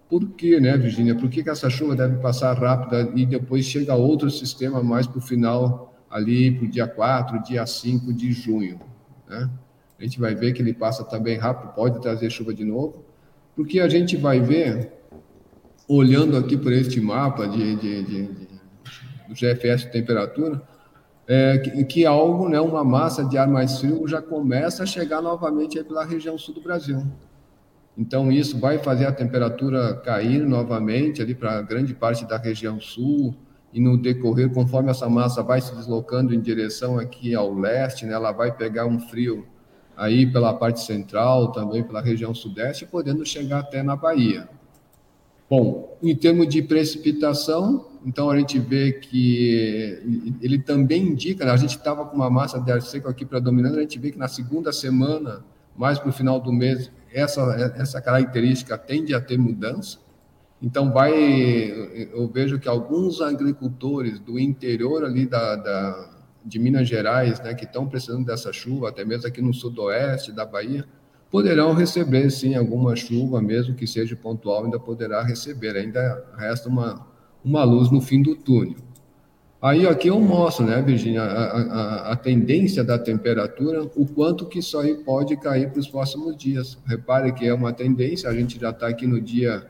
Por 0.08 0.26
que, 0.30 0.58
né, 0.58 0.76
Virginia? 0.76 1.14
Por 1.14 1.28
que, 1.28 1.42
que 1.42 1.50
essa 1.50 1.68
chuva 1.68 1.94
deve 1.94 2.16
passar 2.16 2.56
rápida 2.56 3.12
e 3.14 3.26
depois 3.26 3.64
chega 3.66 3.94
outro 3.94 4.30
sistema 4.30 4.82
mais 4.82 5.06
para 5.06 5.18
o 5.18 5.20
final, 5.20 5.94
ali 6.10 6.50
para 6.50 6.64
o 6.64 6.70
dia 6.70 6.86
4, 6.86 7.42
dia 7.42 7.66
5 7.66 8.12
de 8.12 8.32
junho? 8.32 8.80
Né? 9.28 9.50
A 9.98 10.02
gente 10.02 10.18
vai 10.18 10.34
ver 10.34 10.52
que 10.52 10.62
ele 10.62 10.72
passa 10.72 11.04
também 11.04 11.36
rápido, 11.36 11.74
pode 11.74 12.00
trazer 12.00 12.30
chuva 12.30 12.54
de 12.54 12.64
novo, 12.64 13.04
porque 13.54 13.80
a 13.80 13.88
gente 13.88 14.16
vai 14.16 14.40
ver, 14.40 14.92
olhando 15.86 16.36
aqui 16.36 16.56
por 16.56 16.72
este 16.72 17.00
mapa 17.00 17.46
de, 17.46 17.76
de, 17.76 18.02
de, 18.04 18.26
de 18.26 18.48
do 19.28 19.34
GFS 19.34 19.84
temperatura, 19.90 20.62
é, 21.26 21.58
que, 21.58 21.84
que, 21.84 22.06
algo, 22.06 22.48
né, 22.48 22.58
uma 22.58 22.82
massa 22.82 23.22
de 23.22 23.36
ar 23.36 23.46
mais 23.46 23.78
frio 23.78 24.08
já 24.08 24.22
começa 24.22 24.82
a 24.82 24.86
chegar 24.86 25.20
novamente 25.20 25.82
pela 25.84 26.04
região 26.04 26.38
sul 26.38 26.54
do 26.54 26.62
Brasil. 26.62 27.02
Então, 27.98 28.30
isso 28.30 28.56
vai 28.60 28.78
fazer 28.78 29.06
a 29.06 29.12
temperatura 29.12 29.96
cair 29.96 30.46
novamente 30.46 31.20
ali 31.20 31.34
para 31.34 31.60
grande 31.62 31.92
parte 31.92 32.24
da 32.24 32.38
região 32.38 32.80
sul, 32.80 33.34
e 33.72 33.80
no 33.80 33.98
decorrer, 33.98 34.50
conforme 34.50 34.88
essa 34.88 35.08
massa 35.10 35.42
vai 35.42 35.60
se 35.60 35.74
deslocando 35.74 36.32
em 36.32 36.40
direção 36.40 36.96
aqui 36.96 37.34
ao 37.34 37.52
leste, 37.52 38.06
né, 38.06 38.14
ela 38.14 38.30
vai 38.30 38.56
pegar 38.56 38.86
um 38.86 39.00
frio 39.00 39.44
aí 39.96 40.30
pela 40.30 40.54
parte 40.54 40.80
central, 40.80 41.50
também 41.50 41.82
pela 41.82 42.00
região 42.00 42.32
sudeste, 42.32 42.86
podendo 42.86 43.26
chegar 43.26 43.58
até 43.58 43.82
na 43.82 43.96
Bahia. 43.96 44.48
Bom, 45.50 45.98
em 46.00 46.14
termos 46.14 46.46
de 46.48 46.62
precipitação, 46.62 47.88
então 48.06 48.30
a 48.30 48.38
gente 48.38 48.58
vê 48.58 48.92
que 48.92 50.36
ele 50.40 50.58
também 50.58 51.02
indica, 51.02 51.44
né, 51.44 51.50
a 51.50 51.56
gente 51.56 51.76
estava 51.76 52.04
com 52.04 52.14
uma 52.14 52.30
massa 52.30 52.60
de 52.60 52.70
ar 52.70 52.80
seco 52.80 53.08
aqui 53.08 53.24
predominando, 53.24 53.76
a 53.76 53.80
gente 53.80 53.98
vê 53.98 54.12
que 54.12 54.18
na 54.18 54.28
segunda 54.28 54.72
semana, 54.72 55.44
mais 55.76 55.98
para 55.98 56.10
o 56.10 56.12
final 56.12 56.38
do 56.38 56.52
mês, 56.52 56.90
essa, 57.18 57.74
essa 57.76 58.00
característica 58.00 58.76
tende 58.76 59.14
a 59.14 59.20
ter 59.20 59.38
mudança. 59.38 59.98
Então 60.60 60.92
vai, 60.92 61.12
eu 62.12 62.28
vejo 62.28 62.58
que 62.58 62.68
alguns 62.68 63.20
agricultores 63.20 64.18
do 64.18 64.38
interior 64.38 65.04
ali 65.04 65.26
da, 65.26 65.54
da 65.56 66.18
de 66.44 66.58
Minas 66.58 66.88
Gerais, 66.88 67.40
né, 67.40 67.54
que 67.54 67.64
estão 67.64 67.86
precisando 67.86 68.24
dessa 68.24 68.52
chuva, 68.52 68.88
até 68.88 69.04
mesmo 69.04 69.26
aqui 69.26 69.42
no 69.42 69.52
sudoeste 69.52 70.32
da 70.32 70.46
Bahia, 70.46 70.84
poderão 71.30 71.74
receber 71.74 72.30
sim 72.30 72.54
alguma 72.54 72.96
chuva, 72.96 73.40
mesmo 73.40 73.74
que 73.74 73.86
seja 73.86 74.16
pontual, 74.16 74.64
ainda 74.64 74.80
poderá 74.80 75.22
receber. 75.22 75.76
Ainda 75.76 76.24
resta 76.36 76.68
uma, 76.68 77.06
uma 77.44 77.64
luz 77.64 77.90
no 77.90 78.00
fim 78.00 78.22
do 78.22 78.34
túnel. 78.34 78.76
Aí 79.60 79.88
aqui 79.88 80.06
eu 80.06 80.20
mostro, 80.20 80.64
né, 80.64 80.80
Virginia, 80.80 81.22
a, 81.22 81.60
a, 81.60 82.12
a, 82.12 82.16
tendência 82.16 82.84
da 82.84 82.96
temperatura, 82.96 83.82
o 83.96 84.06
quanto 84.06 84.46
que 84.46 84.60
isso 84.60 84.78
aí 84.78 84.94
pode 84.94 85.36
cair 85.36 85.68
para 85.70 85.80
os 85.80 85.88
próximos 85.88 86.36
dias. 86.36 86.78
Repare 86.86 87.32
que 87.32 87.44
é 87.44 87.52
uma 87.52 87.72
tendência, 87.72 88.30
a 88.30 88.34
gente 88.34 88.58
já 88.60 88.70
está 88.70 88.86
aqui 88.86 89.04
no 89.04 89.20
dia 89.20 89.66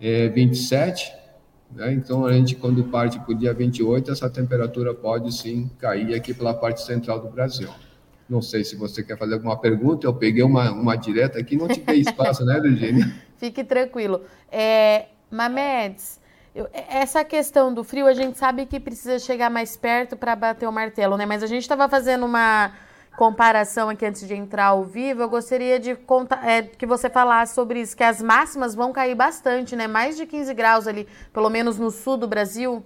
é, 0.00 0.28
27, 0.28 1.12
né, 1.70 1.92
então 1.92 2.26
a 2.26 2.32
gente 2.32 2.56
quando 2.56 2.82
parte 2.84 3.16
para 3.20 3.30
o 3.30 3.34
dia 3.34 3.54
28, 3.54 4.10
essa 4.10 4.28
temperatura 4.28 4.92
pode 4.92 5.32
sim 5.32 5.70
cair 5.78 6.14
aqui 6.14 6.34
pela 6.34 6.52
parte 6.52 6.82
central 6.82 7.20
do 7.20 7.28
Brasil. 7.28 7.68
Não 8.28 8.42
sei 8.42 8.64
se 8.64 8.74
você 8.74 9.04
quer 9.04 9.16
fazer 9.16 9.34
alguma 9.34 9.56
pergunta, 9.56 10.04
eu 10.04 10.12
peguei 10.12 10.42
uma, 10.42 10.72
uma 10.72 10.96
direta 10.96 11.38
aqui, 11.38 11.56
não 11.56 11.68
te 11.68 11.80
dei 11.80 12.00
espaço, 12.00 12.44
né, 12.44 12.58
Virginia? 12.60 13.14
Fique 13.38 13.62
tranquilo. 13.62 14.22
É, 14.50 15.06
Mamedes, 15.30 16.18
eu, 16.54 16.68
essa 16.72 17.24
questão 17.24 17.72
do 17.72 17.84
frio, 17.84 18.06
a 18.06 18.14
gente 18.14 18.38
sabe 18.38 18.66
que 18.66 18.80
precisa 18.80 19.18
chegar 19.18 19.50
mais 19.50 19.76
perto 19.76 20.16
para 20.16 20.34
bater 20.34 20.68
o 20.68 20.72
martelo, 20.72 21.16
né? 21.16 21.26
Mas 21.26 21.42
a 21.42 21.46
gente 21.46 21.62
estava 21.62 21.88
fazendo 21.88 22.24
uma 22.26 22.72
comparação 23.16 23.88
aqui 23.88 24.06
antes 24.06 24.26
de 24.26 24.34
entrar 24.34 24.66
ao 24.66 24.84
vivo. 24.84 25.22
Eu 25.22 25.28
gostaria 25.28 25.78
de 25.78 25.94
contar, 25.94 26.48
é, 26.48 26.62
que 26.62 26.86
você 26.86 27.10
falasse 27.10 27.54
sobre 27.54 27.80
isso, 27.80 27.96
que 27.96 28.04
as 28.04 28.22
máximas 28.22 28.74
vão 28.74 28.92
cair 28.92 29.14
bastante, 29.14 29.74
né? 29.74 29.86
Mais 29.86 30.16
de 30.16 30.24
15 30.24 30.54
graus 30.54 30.86
ali, 30.86 31.06
pelo 31.32 31.50
menos 31.50 31.78
no 31.78 31.90
sul 31.90 32.16
do 32.16 32.28
Brasil. 32.28 32.82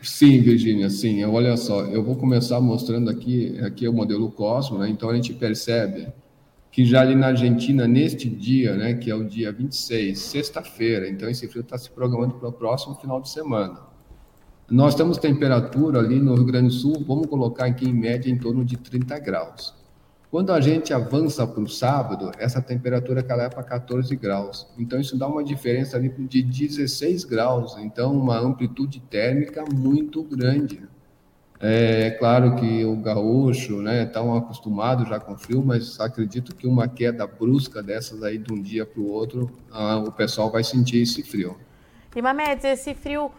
Sim, 0.00 0.40
Virginia, 0.40 0.88
sim. 0.88 1.24
Olha 1.24 1.56
só, 1.56 1.82
eu 1.82 2.04
vou 2.04 2.14
começar 2.14 2.60
mostrando 2.60 3.10
aqui, 3.10 3.58
aqui 3.64 3.84
é 3.84 3.90
o 3.90 3.92
modelo 3.92 4.30
Cosmo, 4.30 4.78
né? 4.78 4.88
Então 4.88 5.10
a 5.10 5.14
gente 5.14 5.34
percebe 5.34 6.06
que 6.78 6.84
já 6.84 7.00
ali 7.00 7.16
na 7.16 7.26
Argentina, 7.26 7.88
neste 7.88 8.30
dia, 8.30 8.76
né, 8.76 8.94
que 8.94 9.10
é 9.10 9.14
o 9.16 9.24
dia 9.24 9.50
26, 9.50 10.16
sexta-feira, 10.16 11.08
então 11.08 11.28
esse 11.28 11.48
frio 11.48 11.62
está 11.62 11.76
se 11.76 11.90
programando 11.90 12.34
para 12.34 12.50
o 12.50 12.52
próximo 12.52 12.94
final 12.94 13.20
de 13.20 13.30
semana. 13.30 13.80
Nós 14.70 14.94
temos 14.94 15.18
temperatura 15.18 15.98
ali 15.98 16.20
no 16.20 16.36
Rio 16.36 16.44
Grande 16.44 16.68
do 16.68 16.74
Sul, 16.74 17.04
vamos 17.04 17.26
colocar 17.26 17.64
aqui 17.64 17.88
em 17.88 17.92
média 17.92 18.30
em 18.30 18.38
torno 18.38 18.64
de 18.64 18.76
30 18.76 19.18
graus. 19.18 19.74
Quando 20.30 20.52
a 20.52 20.60
gente 20.60 20.94
avança 20.94 21.44
para 21.44 21.60
o 21.60 21.68
sábado, 21.68 22.30
essa 22.38 22.62
temperatura 22.62 23.24
cai 23.24 23.50
para 23.50 23.64
14 23.64 24.14
graus. 24.14 24.68
Então, 24.78 25.00
isso 25.00 25.18
dá 25.18 25.26
uma 25.26 25.42
diferença 25.42 25.96
ali 25.96 26.08
de 26.28 26.44
16 26.44 27.24
graus. 27.24 27.76
Então, 27.78 28.16
uma 28.16 28.38
amplitude 28.38 29.00
térmica 29.00 29.64
muito 29.74 30.22
grande. 30.22 30.80
É 31.60 32.10
claro 32.12 32.54
que 32.54 32.84
o 32.84 32.94
gaúcho, 32.96 33.82
né, 33.82 34.08
acostumado 34.36 35.04
já 35.04 35.18
com 35.18 35.36
frio, 35.36 35.62
mas 35.64 35.98
acredito 35.98 36.54
que 36.54 36.68
uma 36.68 36.86
queda 36.86 37.26
brusca 37.26 37.82
dessas 37.82 38.22
aí 38.22 38.38
de 38.38 38.52
um 38.52 38.62
dia 38.62 38.86
para 38.86 39.00
o 39.00 39.10
outro, 39.10 39.50
ah, 39.72 39.98
o 39.98 40.12
pessoal 40.12 40.50
vai 40.50 40.62
sentir 40.62 41.02
esse 41.02 41.22
frio. 41.22 41.56
E 42.14 42.22
Mamedes, 42.22 42.64
esse 42.64 42.94
frio 42.94 43.30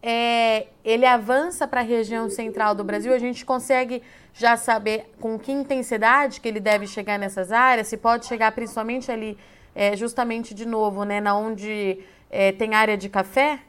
é, 0.00 0.68
ele 0.84 1.04
avança 1.04 1.66
para 1.66 1.80
a 1.80 1.84
região 1.84 2.30
central 2.30 2.76
do 2.76 2.84
Brasil, 2.84 3.12
a 3.12 3.18
gente 3.18 3.44
consegue 3.44 4.02
já 4.32 4.56
saber 4.56 5.12
com 5.20 5.36
que 5.36 5.50
intensidade 5.50 6.40
que 6.40 6.48
ele 6.48 6.60
deve 6.60 6.86
chegar 6.86 7.18
nessas 7.18 7.50
áreas, 7.50 7.88
se 7.88 7.96
pode 7.96 8.26
chegar 8.26 8.52
principalmente 8.52 9.10
ali, 9.10 9.36
é, 9.74 9.96
justamente 9.96 10.54
de 10.54 10.64
novo, 10.64 11.04
né, 11.04 11.20
na 11.20 11.36
onde 11.36 11.98
é, 12.30 12.52
tem 12.52 12.74
área 12.74 12.96
de 12.96 13.08
café? 13.08 13.60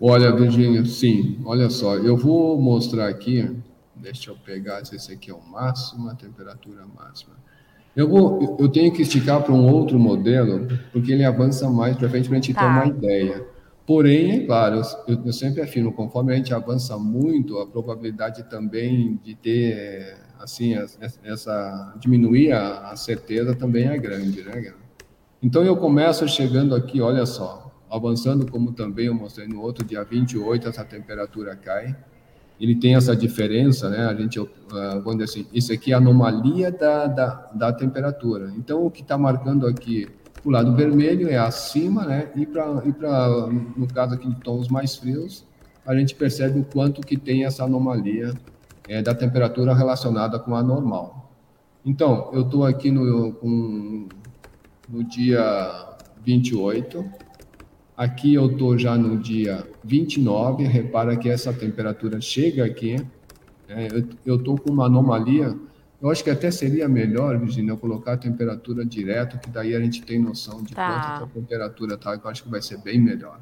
Olha, 0.00 0.34
Virginia, 0.34 0.84
sim, 0.84 1.38
olha 1.44 1.70
só, 1.70 1.96
eu 1.96 2.16
vou 2.16 2.60
mostrar 2.60 3.08
aqui, 3.08 3.50
deixa 3.94 4.30
eu 4.30 4.36
pegar 4.36 4.84
se 4.84 4.94
esse 4.94 5.12
aqui 5.12 5.30
é 5.30 5.34
o 5.34 5.40
máximo, 5.40 6.10
a 6.10 6.14
temperatura 6.14 6.84
máxima. 6.94 7.34
Eu, 7.94 8.06
vou, 8.06 8.56
eu 8.60 8.68
tenho 8.68 8.92
que 8.92 9.00
esticar 9.00 9.42
para 9.42 9.54
um 9.54 9.72
outro 9.72 9.98
modelo, 9.98 10.68
porque 10.92 11.12
ele 11.12 11.24
avança 11.24 11.70
mais 11.70 11.96
para 11.96 12.10
frente 12.10 12.28
para 12.28 12.36
a 12.36 12.40
gente 12.40 12.52
tá. 12.52 12.60
ter 12.60 12.66
uma 12.66 12.86
ideia. 12.86 13.46
Porém, 13.86 14.42
é 14.42 14.46
claro, 14.46 14.82
eu, 15.08 15.22
eu, 15.24 15.32
sempre 15.32 15.62
afirmo, 15.62 15.92
conforme 15.92 16.32
a 16.32 16.36
gente 16.36 16.52
avança 16.52 16.98
muito, 16.98 17.58
a 17.58 17.66
probabilidade 17.66 18.42
também 18.50 19.18
de 19.24 19.34
ter, 19.34 20.18
assim, 20.38 20.74
essa, 21.24 21.94
diminuir 21.98 22.52
a, 22.52 22.90
a 22.90 22.96
certeza 22.96 23.54
também 23.54 23.86
é 23.86 23.96
grande, 23.96 24.42
né, 24.42 24.74
Então, 25.42 25.64
eu 25.64 25.76
começo 25.76 26.28
chegando 26.28 26.74
aqui, 26.74 27.00
olha 27.00 27.24
só, 27.24 27.65
avançando 27.90 28.50
como 28.50 28.72
também 28.72 29.06
eu 29.06 29.14
mostrei 29.14 29.46
no 29.46 29.60
outro 29.60 29.84
dia 29.84 30.02
28, 30.04 30.68
essa 30.68 30.84
temperatura 30.84 31.54
cai, 31.56 31.96
ele 32.60 32.74
tem 32.74 32.94
essa 32.94 33.14
diferença, 33.14 33.90
né? 33.90 34.06
A 34.06 34.14
gente, 34.14 34.38
vamos 35.04 35.18
dizer 35.18 35.24
assim, 35.24 35.46
isso 35.52 35.72
aqui 35.72 35.92
é 35.92 35.94
anomalia 35.96 36.72
da, 36.72 37.06
da, 37.06 37.50
da 37.54 37.72
temperatura. 37.72 38.52
Então, 38.56 38.84
o 38.84 38.90
que 38.90 39.02
está 39.02 39.18
marcando 39.18 39.66
aqui 39.66 40.08
o 40.46 40.50
lado 40.50 40.74
vermelho 40.76 41.28
é 41.28 41.36
acima, 41.36 42.04
né? 42.04 42.30
E 42.36 42.46
para, 42.46 42.82
e 42.84 42.92
pra, 42.92 43.48
no 43.76 43.86
caso 43.92 44.14
aqui 44.14 44.28
de 44.28 44.40
tons 44.40 44.68
mais 44.68 44.96
frios, 44.96 45.44
a 45.84 45.94
gente 45.94 46.14
percebe 46.14 46.60
o 46.60 46.64
quanto 46.64 47.00
que 47.00 47.16
tem 47.16 47.44
essa 47.44 47.64
anomalia 47.64 48.32
é, 48.88 49.02
da 49.02 49.12
temperatura 49.12 49.74
relacionada 49.74 50.38
com 50.38 50.54
a 50.54 50.62
normal. 50.62 51.32
Então, 51.84 52.30
eu 52.32 52.42
estou 52.42 52.64
aqui 52.64 52.92
no, 52.92 53.32
com, 53.32 54.08
no 54.88 55.04
dia 55.04 55.96
28, 56.24 57.04
aqui 57.96 58.34
eu 58.34 58.50
estou 58.50 58.78
já 58.78 58.96
no 58.96 59.16
dia 59.16 59.66
29, 59.84 60.64
repara 60.64 61.16
que 61.16 61.28
essa 61.28 61.52
temperatura 61.52 62.20
chega 62.20 62.64
aqui, 62.64 62.96
é, 63.68 63.88
eu 64.24 64.36
estou 64.36 64.58
com 64.58 64.70
uma 64.70 64.86
anomalia 64.86 65.56
eu 66.00 66.10
acho 66.10 66.22
que 66.22 66.30
até 66.30 66.50
seria 66.50 66.88
melhor, 66.88 67.38
Virginia, 67.38 67.72
eu 67.72 67.78
colocar 67.78 68.12
a 68.12 68.16
temperatura 68.16 68.84
direto, 68.84 69.38
que 69.38 69.48
daí 69.48 69.74
a 69.74 69.80
gente 69.80 70.02
tem 70.02 70.20
noção 70.20 70.62
de 70.62 70.74
tá. 70.74 71.18
quanto 71.18 71.24
a 71.24 71.40
temperatura 71.40 71.94
está, 71.94 72.14
eu 72.14 72.30
acho 72.30 72.44
que 72.44 72.50
vai 72.50 72.60
ser 72.60 72.78
bem 72.78 73.00
melhor. 73.00 73.40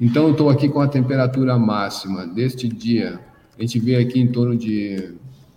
Então, 0.00 0.26
eu 0.26 0.32
estou 0.32 0.48
aqui 0.48 0.68
com 0.68 0.80
a 0.80 0.88
temperatura 0.88 1.58
máxima 1.58 2.26
deste 2.26 2.68
dia. 2.68 3.20
A 3.58 3.60
gente 3.60 3.78
vê 3.78 3.96
aqui 3.96 4.20
em 4.20 4.28
torno 4.28 4.56
de 4.56 5.14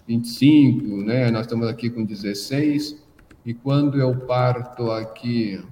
25, 0.08 0.98
né? 1.03 1.32
Nós 1.32 1.41
estamos 1.41 1.67
aqui 1.67 1.89
com 1.89 2.03
16. 2.03 3.01
E 3.46 3.53
quando 3.53 4.00
eu 4.00 4.15
parto 4.15 4.91
aqui 4.91 5.63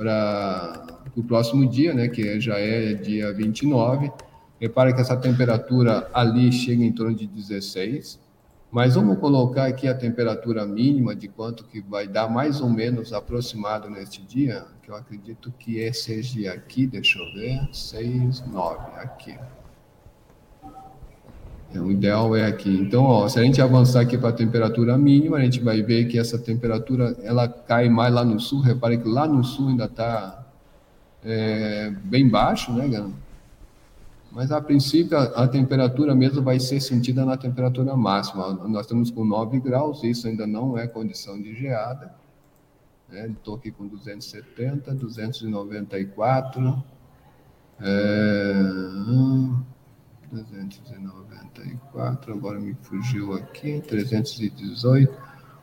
para 0.00 0.86
o 1.14 1.22
próximo 1.22 1.68
dia, 1.68 1.92
né? 1.92 2.08
Que 2.08 2.40
já 2.40 2.58
é 2.58 2.94
dia 2.94 3.32
29, 3.34 4.10
repara 4.58 4.94
que 4.94 5.00
essa 5.00 5.16
temperatura 5.16 6.08
ali 6.14 6.50
chega 6.50 6.82
em 6.82 6.92
torno 6.92 7.14
de 7.14 7.26
16 7.26 8.18
mas 8.70 8.94
vamos 8.94 9.18
colocar 9.18 9.66
aqui 9.66 9.88
a 9.88 9.94
temperatura 9.94 10.64
mínima 10.64 11.14
de 11.14 11.26
quanto 11.26 11.64
que 11.64 11.80
vai 11.80 12.06
dar 12.06 12.28
mais 12.28 12.60
ou 12.60 12.70
menos 12.70 13.12
aproximado 13.12 13.90
neste 13.90 14.22
dia, 14.22 14.64
que 14.80 14.90
eu 14.90 14.94
acredito 14.94 15.52
que 15.58 15.82
é 15.82 15.92
seja 15.92 16.52
aqui, 16.52 16.86
deixa 16.86 17.18
eu 17.18 17.34
ver, 17.34 17.68
6, 17.72 18.46
9, 18.46 18.78
aqui. 19.00 19.36
É, 21.72 21.80
o 21.80 21.90
ideal 21.90 22.34
é 22.34 22.46
aqui. 22.46 22.70
Então, 22.70 23.04
ó, 23.04 23.28
se 23.28 23.38
a 23.38 23.42
gente 23.42 23.60
avançar 23.62 24.00
aqui 24.00 24.18
para 24.18 24.30
a 24.30 24.32
temperatura 24.32 24.98
mínima, 24.98 25.36
a 25.36 25.40
gente 25.40 25.60
vai 25.60 25.82
ver 25.82 26.06
que 26.06 26.18
essa 26.18 26.38
temperatura 26.38 27.16
ela 27.22 27.48
cai 27.48 27.88
mais 27.88 28.12
lá 28.12 28.24
no 28.24 28.40
sul. 28.40 28.60
Repare 28.60 28.98
que 28.98 29.08
lá 29.08 29.26
no 29.26 29.44
sul 29.44 29.68
ainda 29.68 29.84
está 29.84 30.46
é, 31.24 31.92
bem 32.04 32.28
baixo, 32.28 32.72
né, 32.72 32.88
galera? 32.88 33.12
Mas 34.32 34.52
a 34.52 34.60
princípio 34.60 35.18
a, 35.18 35.22
a, 35.22 35.48
temperatura 35.48 36.14
mesmo 36.14 36.40
vai 36.40 36.60
ser 36.60 36.80
sentida 36.80 37.24
na 37.24 37.36
temperatura 37.36 37.96
máxima. 37.96 38.52
Nós 38.68 38.82
estamos 38.82 39.10
com 39.10 39.24
9 39.24 39.58
graus, 39.60 40.04
isso 40.04 40.28
ainda 40.28 40.46
não 40.46 40.78
é 40.78 40.86
condição 40.86 41.40
de 41.40 41.54
geada. 41.54 42.14
Estou 43.12 43.54
né? 43.54 43.60
aqui 43.60 43.72
com 43.72 43.88
270, 43.88 44.94
294, 44.94 46.84
é, 47.80 48.54
294, 50.30 52.32
agora 52.32 52.60
me 52.60 52.76
fugiu 52.82 53.34
aqui, 53.34 53.82
318. 53.86 55.12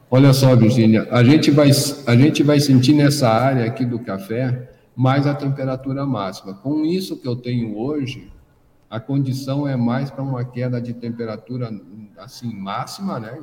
Olha 0.10 0.34
só, 0.34 0.56
Virginia, 0.56 1.08
a 1.12 1.24
gente 1.24 1.52
vai, 1.52 1.70
a 2.06 2.16
gente 2.16 2.44
vai 2.44 2.60
sentir 2.60 2.94
nessa 2.94 3.30
área 3.30 3.66
aqui 3.66 3.86
do 3.86 4.00
café 4.00 4.72
mais 4.96 5.28
a 5.28 5.36
temperatura 5.36 6.06
máxima. 6.06 6.56
Com 6.56 6.86
isso 6.86 7.18
que 7.18 7.28
eu 7.28 7.36
tenho 7.36 7.78
hoje, 7.78 8.32
a 8.90 9.00
condição 9.00 9.68
é 9.68 9.76
mais 9.76 10.10
para 10.10 10.24
uma 10.24 10.44
queda 10.44 10.82
de 10.82 10.94
temperatura 10.94 11.70
assim 12.18 12.54
máxima, 12.56 13.20
né? 13.20 13.38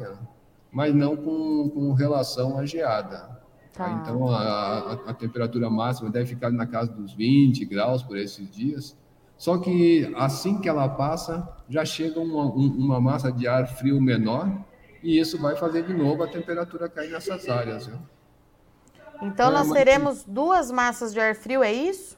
Mas 0.73 0.95
não 0.95 1.16
com, 1.16 1.71
com 1.71 1.93
relação 1.93 2.59
à 2.59 2.66
geada. 2.66 3.33
Tá. 3.73 3.90
Então, 3.90 4.28
a, 4.28 4.38
a, 4.38 4.93
a, 5.11 5.14
temperatura 5.14 5.69
máxima 5.69 6.11
deve 6.11 6.26
ficar 6.26 6.50
na 6.50 6.66
casa 6.66 6.93
dos 6.93 7.12
20 7.12 7.64
graus 7.64 8.02
por 8.02 8.16
esses 8.16 8.49
dias. 8.50 8.97
Só 9.37 9.59
que 9.59 10.12
assim 10.17 10.61
que 10.61 10.69
ela 10.69 10.88
passa, 10.88 11.49
já 11.69 11.85
chega 11.85 12.21
uma, 12.21 12.45
uma 12.45 13.00
massa 13.00 13.33
de 13.33 13.47
ar 13.47 13.67
frio 13.67 14.00
menor 14.00 14.64
e 15.03 15.19
isso 15.19 15.38
vai 15.38 15.57
fazer 15.57 15.85
de 15.85 15.93
novo 15.93 16.23
a 16.23 16.29
temperatura 16.29 16.88
cair 16.88 17.11
nessas 17.11 17.49
áreas. 17.49 17.87
Viu? 17.87 17.99
Então, 19.23 19.50
nós 19.50 19.71
teremos 19.71 20.25
duas 20.25 20.71
massas 20.71 21.12
de 21.12 21.21
ar 21.21 21.35
frio, 21.35 21.62
é 21.62 21.73
isso? 21.73 22.17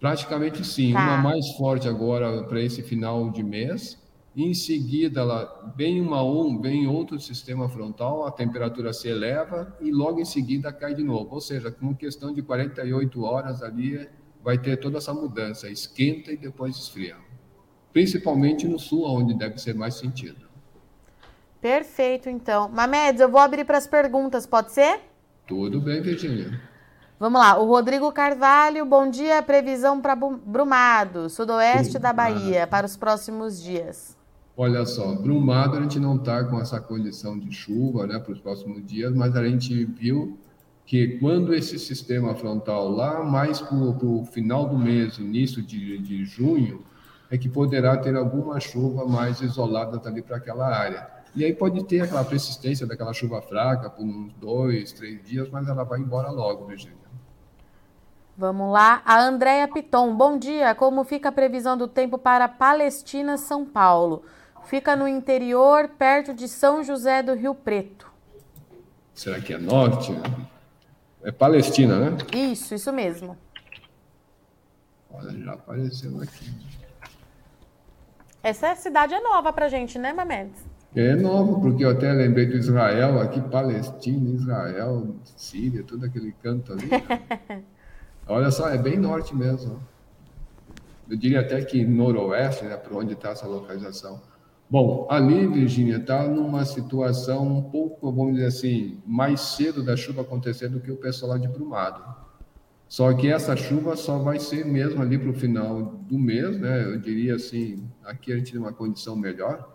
Praticamente 0.00 0.64
sim. 0.64 0.92
Tá. 0.92 1.00
Uma 1.00 1.16
mais 1.18 1.48
forte 1.56 1.88
agora 1.88 2.44
para 2.44 2.60
esse 2.60 2.82
final 2.82 3.30
de 3.30 3.42
mês. 3.42 4.00
Em 4.34 4.54
seguida, 4.54 5.20
ela 5.20 5.72
vem 5.76 6.00
uma 6.00 6.22
um, 6.24 6.58
vem 6.58 6.86
outro 6.86 7.20
sistema 7.20 7.68
frontal, 7.68 8.26
a 8.26 8.30
temperatura 8.30 8.92
se 8.92 9.06
eleva 9.08 9.76
e 9.78 9.92
logo 9.92 10.20
em 10.20 10.24
seguida 10.24 10.72
cai 10.72 10.94
de 10.94 11.02
novo. 11.02 11.34
Ou 11.34 11.40
seja, 11.40 11.70
com 11.70 11.94
questão 11.94 12.32
de 12.32 12.40
48 12.42 13.22
horas 13.22 13.62
ali 13.62 14.08
vai 14.42 14.58
ter 14.58 14.76
toda 14.76 14.98
essa 14.98 15.14
mudança, 15.14 15.68
esquenta 15.68 16.32
e 16.32 16.36
depois 16.36 16.76
esfria. 16.76 17.16
Principalmente 17.92 18.66
no 18.66 18.78
sul, 18.78 19.04
onde 19.06 19.34
deve 19.34 19.58
ser 19.58 19.74
mais 19.74 19.94
sentido. 19.94 20.46
Perfeito, 21.60 22.28
então. 22.28 22.68
Mamedes, 22.68 23.20
eu 23.20 23.30
vou 23.30 23.40
abrir 23.40 23.64
para 23.64 23.78
as 23.78 23.86
perguntas, 23.86 24.46
pode 24.46 24.72
ser? 24.72 25.00
Tudo 25.46 25.80
bem, 25.80 26.02
Virginia. 26.02 26.60
Vamos 27.20 27.40
lá, 27.40 27.56
o 27.56 27.66
Rodrigo 27.66 28.10
Carvalho, 28.10 28.84
bom 28.84 29.08
dia, 29.08 29.40
previsão 29.42 30.00
para 30.00 30.16
Brumado, 30.16 31.30
sudoeste 31.30 31.92
Brumado. 31.92 32.02
da 32.02 32.12
Bahia, 32.12 32.66
para 32.66 32.84
os 32.84 32.96
próximos 32.96 33.62
dias. 33.62 34.16
Olha 34.56 34.84
só, 34.84 35.14
Brumado 35.14 35.76
a 35.76 35.80
gente 35.80 36.00
não 36.00 36.16
está 36.16 36.42
com 36.42 36.60
essa 36.60 36.80
condição 36.80 37.38
de 37.38 37.52
chuva 37.52 38.08
né, 38.08 38.18
para 38.18 38.32
os 38.32 38.40
próximos 38.40 38.84
dias, 38.84 39.14
mas 39.14 39.36
a 39.36 39.46
gente 39.46 39.84
viu 39.84 40.36
que 40.92 41.16
quando 41.20 41.54
esse 41.54 41.78
sistema 41.78 42.34
frontal 42.34 42.90
lá 42.90 43.24
mais 43.24 43.62
para 43.62 43.74
o 43.74 44.26
final 44.26 44.68
do 44.68 44.76
mês, 44.76 45.16
início 45.16 45.62
de, 45.62 45.96
de 45.96 46.22
junho, 46.26 46.84
é 47.30 47.38
que 47.38 47.48
poderá 47.48 47.96
ter 47.96 48.14
alguma 48.14 48.60
chuva 48.60 49.06
mais 49.06 49.40
isolada 49.40 49.98
ali 50.06 50.20
para 50.20 50.36
aquela 50.36 50.66
área. 50.66 51.08
E 51.34 51.46
aí 51.46 51.54
pode 51.54 51.82
ter 51.84 52.02
aquela 52.02 52.22
persistência 52.22 52.86
daquela 52.86 53.14
chuva 53.14 53.40
fraca 53.40 53.88
por 53.88 54.04
uns 54.04 54.34
dois, 54.34 54.92
três 54.92 55.24
dias, 55.24 55.48
mas 55.48 55.66
ela 55.66 55.82
vai 55.82 55.98
embora 55.98 56.30
logo, 56.30 56.66
Virginia. 56.66 56.98
Vamos 58.36 58.70
lá. 58.70 59.00
A 59.06 59.18
Andréia 59.18 59.66
Piton, 59.66 60.14
bom 60.14 60.36
dia. 60.36 60.74
Como 60.74 61.04
fica 61.04 61.30
a 61.30 61.32
previsão 61.32 61.74
do 61.74 61.88
tempo 61.88 62.18
para 62.18 62.46
Palestina, 62.48 63.38
São 63.38 63.64
Paulo? 63.64 64.24
Fica 64.64 64.94
no 64.94 65.08
interior, 65.08 65.88
perto 65.98 66.34
de 66.34 66.46
São 66.46 66.84
José 66.84 67.22
do 67.22 67.32
Rio 67.32 67.54
Preto. 67.54 68.12
Será 69.14 69.40
que 69.40 69.54
é 69.54 69.58
norte? 69.58 70.14
É 71.22 71.30
Palestina, 71.30 71.98
né? 71.98 72.16
Isso, 72.34 72.74
isso 72.74 72.92
mesmo. 72.92 73.36
Olha, 75.10 75.30
já 75.38 75.52
apareceu 75.52 76.20
aqui. 76.20 76.50
Essa 78.42 78.74
cidade 78.74 79.14
é 79.14 79.20
nova 79.20 79.52
pra 79.52 79.68
gente, 79.68 79.98
né, 79.98 80.12
Mamedes? 80.12 80.64
É 80.94 81.14
nova, 81.14 81.60
porque 81.60 81.84
eu 81.84 81.90
até 81.90 82.12
lembrei 82.12 82.46
do 82.46 82.56
Israel, 82.56 83.20
aqui 83.20 83.40
Palestina, 83.40 84.30
Israel, 84.30 85.14
Síria, 85.36 85.84
todo 85.84 86.04
aquele 86.04 86.32
canto 86.42 86.72
ali. 86.72 86.90
Olha 88.26 88.50
só, 88.50 88.68
é 88.68 88.76
bem 88.76 88.98
norte 88.98 89.34
mesmo. 89.34 89.80
Eu 91.08 91.16
diria 91.16 91.40
até 91.40 91.62
que 91.64 91.84
noroeste, 91.84 92.64
né, 92.64 92.76
para 92.76 92.96
onde 92.96 93.12
está 93.12 93.30
essa 93.30 93.46
localização. 93.46 94.20
Bom, 94.68 95.06
ali, 95.10 95.46
Virgínia, 95.46 95.96
está 95.98 96.26
numa 96.26 96.64
situação 96.64 97.46
um 97.46 97.62
pouco, 97.62 98.10
vamos 98.10 98.34
dizer 98.34 98.46
assim, 98.46 99.02
mais 99.06 99.40
cedo 99.40 99.84
da 99.84 99.96
chuva 99.96 100.22
acontecer 100.22 100.68
do 100.68 100.80
que 100.80 100.90
o 100.90 100.96
pessoal 100.96 101.32
lá 101.32 101.38
de 101.38 101.46
Brumado. 101.46 102.02
Só 102.88 103.12
que 103.14 103.28
essa 103.28 103.56
chuva 103.56 103.96
só 103.96 104.18
vai 104.18 104.38
ser 104.38 104.66
mesmo 104.66 105.00
ali 105.00 105.18
para 105.18 105.30
o 105.30 105.34
final 105.34 105.82
do 105.82 106.18
mês, 106.18 106.58
né? 106.58 106.84
Eu 106.84 106.98
diria 106.98 107.36
assim, 107.36 107.88
aqui 108.04 108.32
a 108.32 108.36
gente 108.36 108.52
tem 108.52 108.60
uma 108.60 108.72
condição 108.72 109.16
melhor. 109.16 109.66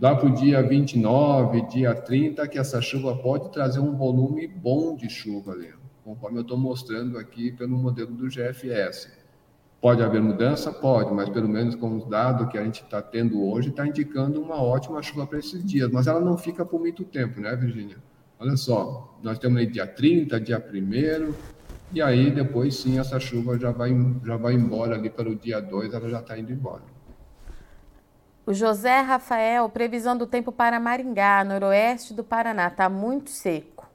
Lá 0.00 0.14
para 0.14 0.28
o 0.28 0.34
dia 0.34 0.62
29, 0.62 1.62
dia 1.68 1.94
30, 1.94 2.46
que 2.46 2.58
essa 2.58 2.80
chuva 2.80 3.16
pode 3.16 3.50
trazer 3.52 3.80
um 3.80 3.96
volume 3.96 4.46
bom 4.46 4.94
de 4.94 5.08
chuva 5.08 5.52
ali, 5.52 5.72
conforme 6.04 6.38
eu 6.38 6.42
estou 6.42 6.56
mostrando 6.56 7.18
aqui 7.18 7.52
pelo 7.52 7.76
modelo 7.76 8.12
do 8.12 8.28
GFS. 8.28 9.17
Pode 9.80 10.02
haver 10.02 10.20
mudança? 10.20 10.72
Pode, 10.72 11.14
mas 11.14 11.28
pelo 11.28 11.48
menos 11.48 11.76
com 11.76 11.96
os 11.96 12.04
dados 12.04 12.48
que 12.48 12.58
a 12.58 12.64
gente 12.64 12.82
está 12.82 13.00
tendo 13.00 13.44
hoje, 13.44 13.68
está 13.68 13.86
indicando 13.86 14.42
uma 14.42 14.60
ótima 14.60 15.00
chuva 15.02 15.26
para 15.26 15.38
esses 15.38 15.64
dias. 15.64 15.88
Mas 15.92 16.08
ela 16.08 16.20
não 16.20 16.36
fica 16.36 16.64
por 16.64 16.80
muito 16.80 17.04
tempo, 17.04 17.40
né, 17.40 17.54
Virginia? 17.54 17.96
Olha 18.40 18.56
só, 18.56 19.16
nós 19.22 19.38
temos 19.38 19.58
aí 19.58 19.66
dia 19.66 19.86
30, 19.86 20.40
dia 20.40 20.58
1 20.58 21.34
e 21.92 22.02
aí 22.02 22.30
depois 22.30 22.76
sim 22.76 22.98
essa 22.98 23.18
chuva 23.18 23.58
já 23.58 23.70
vai, 23.70 23.90
já 24.24 24.36
vai 24.36 24.54
embora 24.54 24.94
ali 24.94 25.08
pelo 25.08 25.34
dia 25.34 25.60
2, 25.60 25.94
ela 25.94 26.08
já 26.08 26.20
está 26.20 26.38
indo 26.38 26.52
embora. 26.52 26.82
O 28.44 28.52
José 28.52 29.00
Rafael, 29.00 29.68
previsão 29.68 30.16
do 30.16 30.26
tempo 30.26 30.50
para 30.50 30.80
Maringá, 30.80 31.44
noroeste 31.44 32.14
do 32.14 32.24
Paraná, 32.24 32.68
está 32.68 32.88
muito 32.88 33.30
seco. 33.30 33.86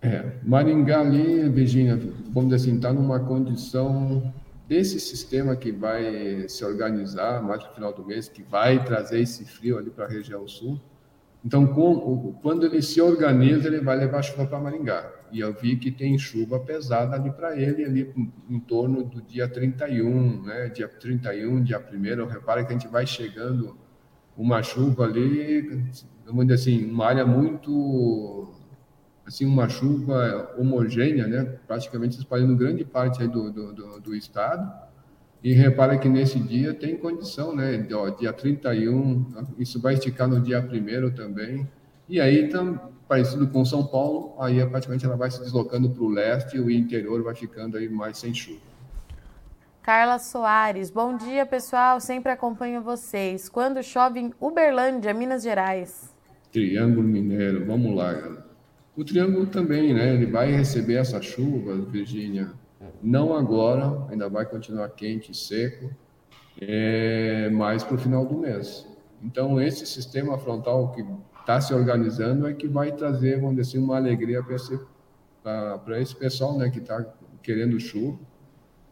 É, 0.00 0.32
Maringá 0.42 1.00
ali, 1.00 1.48
Virginia, 1.48 1.96
vamos 2.30 2.50
dizer 2.50 2.56
assim, 2.56 2.76
está 2.76 2.92
numa 2.92 3.20
condição 3.20 4.32
desse 4.72 4.98
sistema 4.98 5.54
que 5.54 5.70
vai 5.70 6.48
se 6.48 6.64
organizar 6.64 7.42
mais 7.42 7.62
no 7.62 7.74
final 7.74 7.92
do 7.92 8.02
mês, 8.02 8.30
que 8.30 8.42
vai 8.42 8.82
trazer 8.82 9.20
esse 9.20 9.44
frio 9.44 9.76
ali 9.76 9.90
para 9.90 10.06
a 10.06 10.08
região 10.08 10.48
sul. 10.48 10.80
Então, 11.44 11.66
com, 11.66 12.32
quando 12.40 12.64
ele 12.64 12.80
se 12.80 12.98
organiza, 12.98 13.68
ele 13.68 13.82
vai 13.82 13.98
levar 13.98 14.22
chuva 14.22 14.46
para 14.46 14.58
Maringá. 14.58 15.12
E 15.30 15.40
eu 15.40 15.52
vi 15.52 15.76
que 15.76 15.90
tem 15.90 16.18
chuva 16.18 16.58
pesada 16.58 17.16
ali 17.16 17.30
para 17.30 17.54
ele, 17.54 17.84
ali 17.84 18.14
em 18.48 18.60
torno 18.60 19.04
do 19.04 19.20
dia 19.20 19.46
31, 19.46 20.42
né? 20.42 20.70
Dia 20.70 20.88
31, 20.88 21.62
dia 21.62 21.78
1 21.78 22.26
Repare 22.26 22.64
que 22.64 22.72
a 22.72 22.78
gente 22.78 22.88
vai 22.88 23.06
chegando 23.06 23.76
uma 24.34 24.62
chuva 24.62 25.04
ali, 25.04 25.84
vamos 26.24 26.46
dizer 26.46 26.54
assim, 26.54 26.90
uma 26.90 27.08
área 27.08 27.26
muito 27.26 28.54
assim 29.26 29.46
uma 29.46 29.68
chuva 29.68 30.54
homogênea, 30.58 31.26
né? 31.26 31.44
praticamente 31.66 32.18
espalhando 32.18 32.56
grande 32.56 32.84
parte 32.84 33.26
do, 33.26 33.50
do, 33.50 33.72
do, 33.72 34.00
do, 34.00 34.14
estado. 34.14 34.70
E 35.42 35.52
repara 35.52 35.98
que 35.98 36.08
nesse 36.08 36.38
dia 36.38 36.72
tem 36.72 36.96
condição, 36.96 37.54
né? 37.54 37.86
Ó, 37.92 38.10
dia 38.10 38.32
31, 38.32 39.26
isso 39.58 39.80
vai 39.80 39.94
esticar 39.94 40.28
no 40.28 40.40
dia 40.40 40.60
1 40.60 41.14
também. 41.14 41.68
E 42.08 42.20
aí, 42.20 42.48
tam, 42.48 42.92
parecido 43.08 43.48
com 43.48 43.64
São 43.64 43.84
Paulo, 43.86 44.34
aí 44.38 44.60
é 44.60 44.66
praticamente 44.66 45.04
ela 45.04 45.16
vai 45.16 45.30
se 45.30 45.40
deslocando 45.40 45.90
para 45.90 46.02
o 46.02 46.08
leste 46.08 46.56
e 46.56 46.60
o 46.60 46.70
interior 46.70 47.22
vai 47.22 47.34
ficando 47.34 47.76
aí 47.76 47.88
mais 47.88 48.18
sem 48.18 48.32
chuva. 48.32 48.60
Carla 49.82 50.20
Soares, 50.20 50.90
bom 50.90 51.16
dia 51.16 51.44
pessoal, 51.44 51.98
sempre 51.98 52.30
acompanho 52.30 52.80
vocês. 52.82 53.48
Quando 53.48 53.82
chove 53.82 54.20
em 54.20 54.32
Uberlândia, 54.40 55.12
Minas 55.12 55.42
Gerais? 55.42 56.14
Triângulo 56.52 57.02
Mineiro, 57.02 57.66
vamos 57.66 57.96
lá, 57.96 58.12
galera. 58.12 58.51
O 58.94 59.04
Triângulo 59.04 59.46
também, 59.46 59.94
né? 59.94 60.14
Ele 60.14 60.26
vai 60.26 60.52
receber 60.52 60.94
essa 60.94 61.20
chuva, 61.22 61.74
Virgínia. 61.76 62.52
Não 63.02 63.34
agora, 63.34 64.06
ainda 64.10 64.28
vai 64.28 64.44
continuar 64.44 64.88
quente 64.90 65.32
e 65.32 65.34
seco, 65.34 65.90
é, 66.60 67.48
mais 67.50 67.82
para 67.82 67.94
o 67.94 67.98
final 67.98 68.26
do 68.26 68.36
mês. 68.36 68.86
Então, 69.22 69.60
esse 69.60 69.86
sistema 69.86 70.36
frontal 70.38 70.92
que 70.92 71.04
está 71.40 71.60
se 71.60 71.72
organizando 71.72 72.46
é 72.46 72.52
que 72.52 72.68
vai 72.68 72.92
trazer, 72.92 73.40
vamos 73.40 73.56
dizer 73.56 73.76
assim, 73.76 73.84
uma 73.84 73.96
alegria 73.96 74.42
para 74.42 74.56
esse, 74.56 74.78
esse 75.98 76.16
pessoal 76.16 76.58
né, 76.58 76.68
que 76.68 76.78
está 76.78 77.04
querendo 77.42 77.80
chuva. 77.80 78.18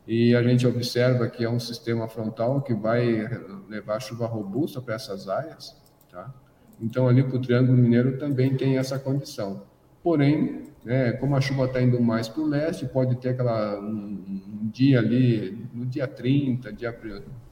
E 0.06 0.34
a 0.34 0.42
gente 0.42 0.66
observa 0.66 1.28
que 1.28 1.44
é 1.44 1.50
um 1.50 1.60
sistema 1.60 2.08
frontal 2.08 2.62
que 2.62 2.74
vai 2.74 3.28
levar 3.68 4.00
chuva 4.00 4.26
robusta 4.26 4.80
para 4.80 4.94
essas 4.94 5.28
áreas. 5.28 5.76
Tá? 6.10 6.32
Então, 6.80 7.06
ali 7.06 7.22
para 7.22 7.36
o 7.36 7.40
Triângulo 7.40 7.76
Mineiro 7.76 8.18
também 8.18 8.56
tem 8.56 8.78
essa 8.78 8.98
condição. 8.98 9.69
Porém, 10.02 10.62
né, 10.84 11.12
como 11.12 11.36
a 11.36 11.40
chuva 11.40 11.66
está 11.66 11.80
indo 11.80 12.00
mais 12.00 12.28
para 12.28 12.42
o 12.42 12.46
leste, 12.46 12.86
pode 12.86 13.16
ter 13.16 13.30
aquela, 13.30 13.78
um, 13.80 14.24
um, 14.62 14.70
dia 14.72 14.98
ali, 14.98 15.66
no 15.74 15.84
dia 15.84 16.06
30, 16.06 16.72
dia, 16.72 16.98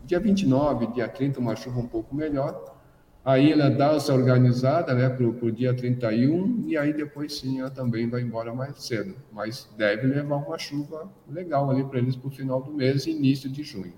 dia 0.04 0.20
29, 0.20 0.87
dia 0.88 1.08
30, 1.08 1.38
uma 1.38 1.54
chuva 1.54 1.80
um 1.80 1.87
pouco 1.87 2.14
melhor. 2.14 2.76
Aí 3.24 3.52
ela 3.52 3.68
dá 3.68 3.92
essa 3.92 4.14
organizada 4.14 4.94
né, 4.94 5.11
para 5.11 5.26
o 5.26 5.52
dia 5.52 5.74
31, 5.74 6.64
e 6.66 6.78
aí 6.78 6.94
depois 6.94 7.37
sim 7.37 7.61
ela 7.61 7.70
também 7.70 8.08
vai 8.08 8.22
embora 8.22 8.54
mais 8.54 8.82
cedo. 8.82 9.14
Mas 9.30 9.68
deve 9.76 10.06
levar 10.06 10.37
uma 10.37 10.56
chuva 10.56 11.11
legal 11.28 11.70
ali 11.70 11.84
para 11.84 11.98
eles 11.98 12.16
para 12.16 12.28
o 12.28 12.30
final 12.30 12.62
do 12.62 12.72
mês 12.72 13.06
início 13.06 13.50
de 13.50 13.62
junho. 13.62 13.92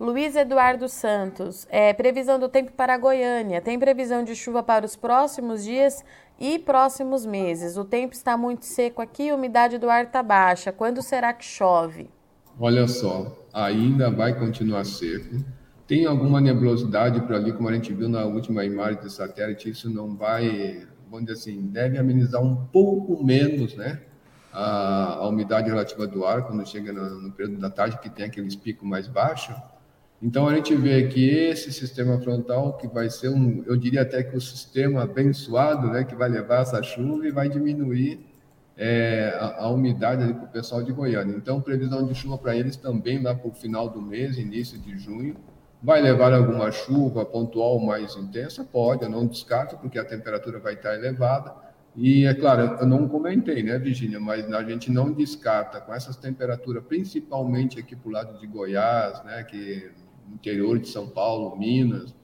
Luiz 0.00 0.36
Eduardo 0.36 0.88
Santos, 0.88 1.66
é, 1.68 1.92
previsão 1.92 2.38
do 2.38 2.48
tempo 2.48 2.70
para 2.72 2.96
Goiânia. 2.96 3.60
Tem 3.60 3.76
previsão 3.76 4.22
de 4.22 4.36
chuva 4.36 4.62
para 4.62 4.86
os 4.86 4.94
próximos 4.94 5.64
dias 5.64 6.04
e 6.38 6.56
próximos 6.56 7.26
meses? 7.26 7.76
O 7.76 7.84
tempo 7.84 8.14
está 8.14 8.36
muito 8.36 8.64
seco 8.64 9.02
aqui, 9.02 9.28
a 9.28 9.34
umidade 9.34 9.76
do 9.76 9.90
ar 9.90 10.04
está 10.04 10.22
baixa. 10.22 10.70
Quando 10.70 11.02
será 11.02 11.32
que 11.32 11.44
chove? 11.44 12.08
Olha 12.60 12.86
só, 12.86 13.36
ainda 13.52 14.08
vai 14.08 14.38
continuar 14.38 14.84
seco. 14.84 15.44
Tem 15.84 16.06
alguma 16.06 16.40
nebulosidade 16.40 17.20
para 17.22 17.34
ali, 17.36 17.52
como 17.52 17.68
a 17.68 17.72
gente 17.72 17.92
viu 17.92 18.08
na 18.08 18.24
última 18.24 18.64
imagem 18.64 19.00
do 19.00 19.10
satélite, 19.10 19.68
isso 19.68 19.90
não 19.90 20.14
vai, 20.14 20.86
vamos 21.10 21.26
dizer 21.26 21.40
assim, 21.40 21.66
deve 21.66 21.98
amenizar 21.98 22.40
um 22.40 22.54
pouco 22.66 23.24
menos, 23.24 23.74
né? 23.74 24.00
a, 24.52 25.14
a 25.16 25.28
umidade 25.28 25.68
relativa 25.68 26.06
do 26.06 26.24
ar 26.24 26.42
quando 26.42 26.66
chega 26.66 26.92
no, 26.92 27.20
no 27.20 27.32
período 27.32 27.60
da 27.60 27.70
tarde, 27.70 27.98
que 27.98 28.08
tem 28.08 28.26
aqueles 28.26 28.56
picos 28.56 28.88
mais 28.88 29.06
baixos. 29.06 29.56
Então 30.20 30.48
a 30.48 30.54
gente 30.54 30.74
vê 30.74 31.06
que 31.06 31.28
esse 31.28 31.72
sistema 31.72 32.20
frontal, 32.20 32.76
que 32.76 32.88
vai 32.88 33.08
ser 33.08 33.28
um, 33.28 33.62
eu 33.66 33.76
diria 33.76 34.02
até 34.02 34.22
que 34.22 34.36
o 34.36 34.40
sistema 34.40 35.02
abençoado, 35.04 35.86
né, 35.88 36.02
que 36.02 36.16
vai 36.16 36.28
levar 36.28 36.62
essa 36.62 36.82
chuva 36.82 37.26
e 37.26 37.30
vai 37.30 37.48
diminuir 37.48 38.26
é, 38.76 39.36
a, 39.38 39.64
a, 39.64 39.70
umidade 39.70 40.32
para 40.34 40.44
o 40.44 40.48
pessoal 40.48 40.82
de 40.82 40.92
Goiânia. 40.92 41.36
Então, 41.36 41.60
previsão 41.60 42.04
de 42.04 42.14
chuva 42.14 42.36
para 42.36 42.56
eles 42.56 42.76
também 42.76 43.22
lá 43.22 43.34
para 43.34 43.48
o 43.48 43.52
final 43.52 43.88
do 43.88 44.00
mês, 44.00 44.38
início 44.38 44.78
de 44.78 44.96
junho. 44.98 45.36
Vai 45.80 46.00
levar 46.02 46.32
alguma 46.32 46.72
chuva 46.72 47.24
pontual 47.24 47.78
mais 47.78 48.16
intensa? 48.16 48.64
Pode, 48.64 49.04
eu 49.04 49.08
não 49.08 49.26
descarto, 49.26 49.76
porque 49.78 49.98
a 49.98 50.04
temperatura 50.04 50.58
vai 50.58 50.74
estar 50.74 50.94
elevada. 50.94 51.54
E, 51.94 52.24
é 52.24 52.34
claro, 52.34 52.76
eu 52.80 52.86
não 52.86 53.08
comentei, 53.08 53.62
né, 53.62 53.78
Virginia, 53.78 54.18
mas 54.18 54.52
a 54.52 54.62
gente 54.64 54.90
não 54.90 55.12
descarta 55.12 55.80
com 55.80 55.92
essas 55.92 56.16
temperaturas, 56.16 56.84
principalmente 56.84 57.78
aqui 57.78 57.94
para 57.96 58.08
o 58.08 58.12
lado 58.12 58.38
de 58.38 58.46
Goiás, 58.46 59.24
né, 59.24 59.42
que 59.44 59.90
interior 60.34 60.78
de 60.78 60.88
São 60.88 61.08
Paulo, 61.08 61.56
Minas, 61.56 62.14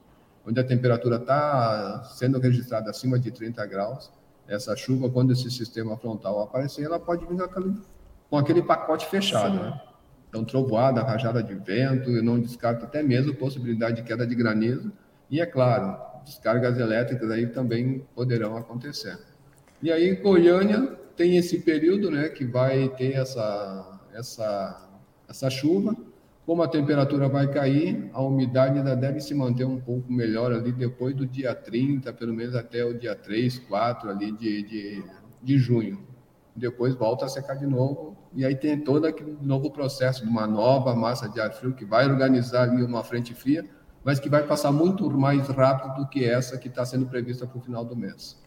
onde 0.45 0.59
a 0.59 0.63
temperatura 0.63 1.17
está 1.17 2.03
sendo 2.15 2.39
registrada 2.39 2.89
acima 2.89 3.17
de 3.19 3.31
30 3.31 3.65
graus, 3.65 4.11
essa 4.47 4.75
chuva, 4.75 5.09
quando 5.09 5.33
esse 5.33 5.49
sistema 5.49 5.97
frontal 5.97 6.41
aparecer, 6.41 6.83
ela 6.83 6.99
pode 6.99 7.25
vir 7.25 7.41
aquele, 7.41 7.75
com 8.29 8.37
aquele 8.37 8.61
pacote 8.61 9.07
fechado, 9.07 9.55
né? 9.55 9.81
Então, 10.29 10.43
trovoada, 10.43 11.01
rajada 11.01 11.41
de 11.41 11.55
vento, 11.55 12.11
eu 12.11 12.21
não 12.21 12.39
descarto 12.39 12.85
até 12.85 13.01
mesmo 13.01 13.33
possibilidade 13.35 13.97
de 13.97 14.03
queda 14.03 14.27
de 14.27 14.35
granizo, 14.35 14.91
e 15.31 15.41
é 15.41 15.45
claro, 15.45 15.97
descargas 16.23 16.77
elétricas 16.77 17.31
aí 17.31 17.47
também 17.47 18.05
poderão 18.13 18.55
acontecer. 18.57 19.17
E 19.81 19.91
aí, 19.91 20.15
Goiânia 20.15 20.95
tem 21.15 21.37
esse 21.37 21.59
período, 21.59 22.11
né, 22.11 22.29
que 22.29 22.45
vai 22.45 22.89
ter 22.89 23.13
essa, 23.13 23.99
essa, 24.13 24.89
essa 25.27 25.49
chuva, 25.49 25.95
como 26.45 26.61
a 26.61 26.67
temperatura 26.67 27.27
vai 27.27 27.47
cair, 27.51 28.09
a 28.13 28.21
umidade 28.21 28.77
ainda 28.77 28.95
deve 28.95 29.19
se 29.19 29.33
manter 29.33 29.65
um 29.65 29.79
pouco 29.81 30.11
melhor 30.11 30.51
ali 30.51 30.71
depois 30.71 31.15
do 31.15 31.25
dia 31.25 31.55
30, 31.55 32.13
pelo 32.13 32.33
menos 32.33 32.55
até 32.55 32.85
o 32.85 32.97
dia 32.97 33.15
3, 33.15 33.59
4 33.59 34.09
ali 34.09 34.31
de, 34.31 34.61
de, 34.61 35.03
de 35.41 35.57
junho. 35.57 36.05
Depois 36.55 36.93
volta 36.93 37.25
a 37.25 37.29
secar 37.29 37.55
de 37.55 37.65
novo, 37.65 38.15
e 38.33 38.45
aí 38.45 38.55
tem 38.55 38.79
todo 38.79 39.05
aquele 39.07 39.35
novo 39.41 39.71
processo 39.71 40.23
de 40.23 40.29
uma 40.29 40.45
nova 40.45 40.95
massa 40.95 41.27
de 41.27 41.41
ar 41.41 41.51
frio 41.51 41.73
que 41.73 41.83
vai 41.83 42.05
organizar 42.05 42.69
ali 42.69 42.83
uma 42.83 43.03
frente 43.03 43.33
fria, 43.33 43.65
mas 44.03 44.19
que 44.19 44.29
vai 44.29 44.43
passar 44.43 44.71
muito 44.71 45.09
mais 45.09 45.47
rápido 45.47 45.95
do 45.95 46.07
que 46.07 46.23
essa 46.23 46.59
que 46.59 46.67
está 46.67 46.85
sendo 46.85 47.07
prevista 47.07 47.47
para 47.47 47.57
o 47.57 47.61
final 47.61 47.83
do 47.83 47.95
mês. 47.95 48.39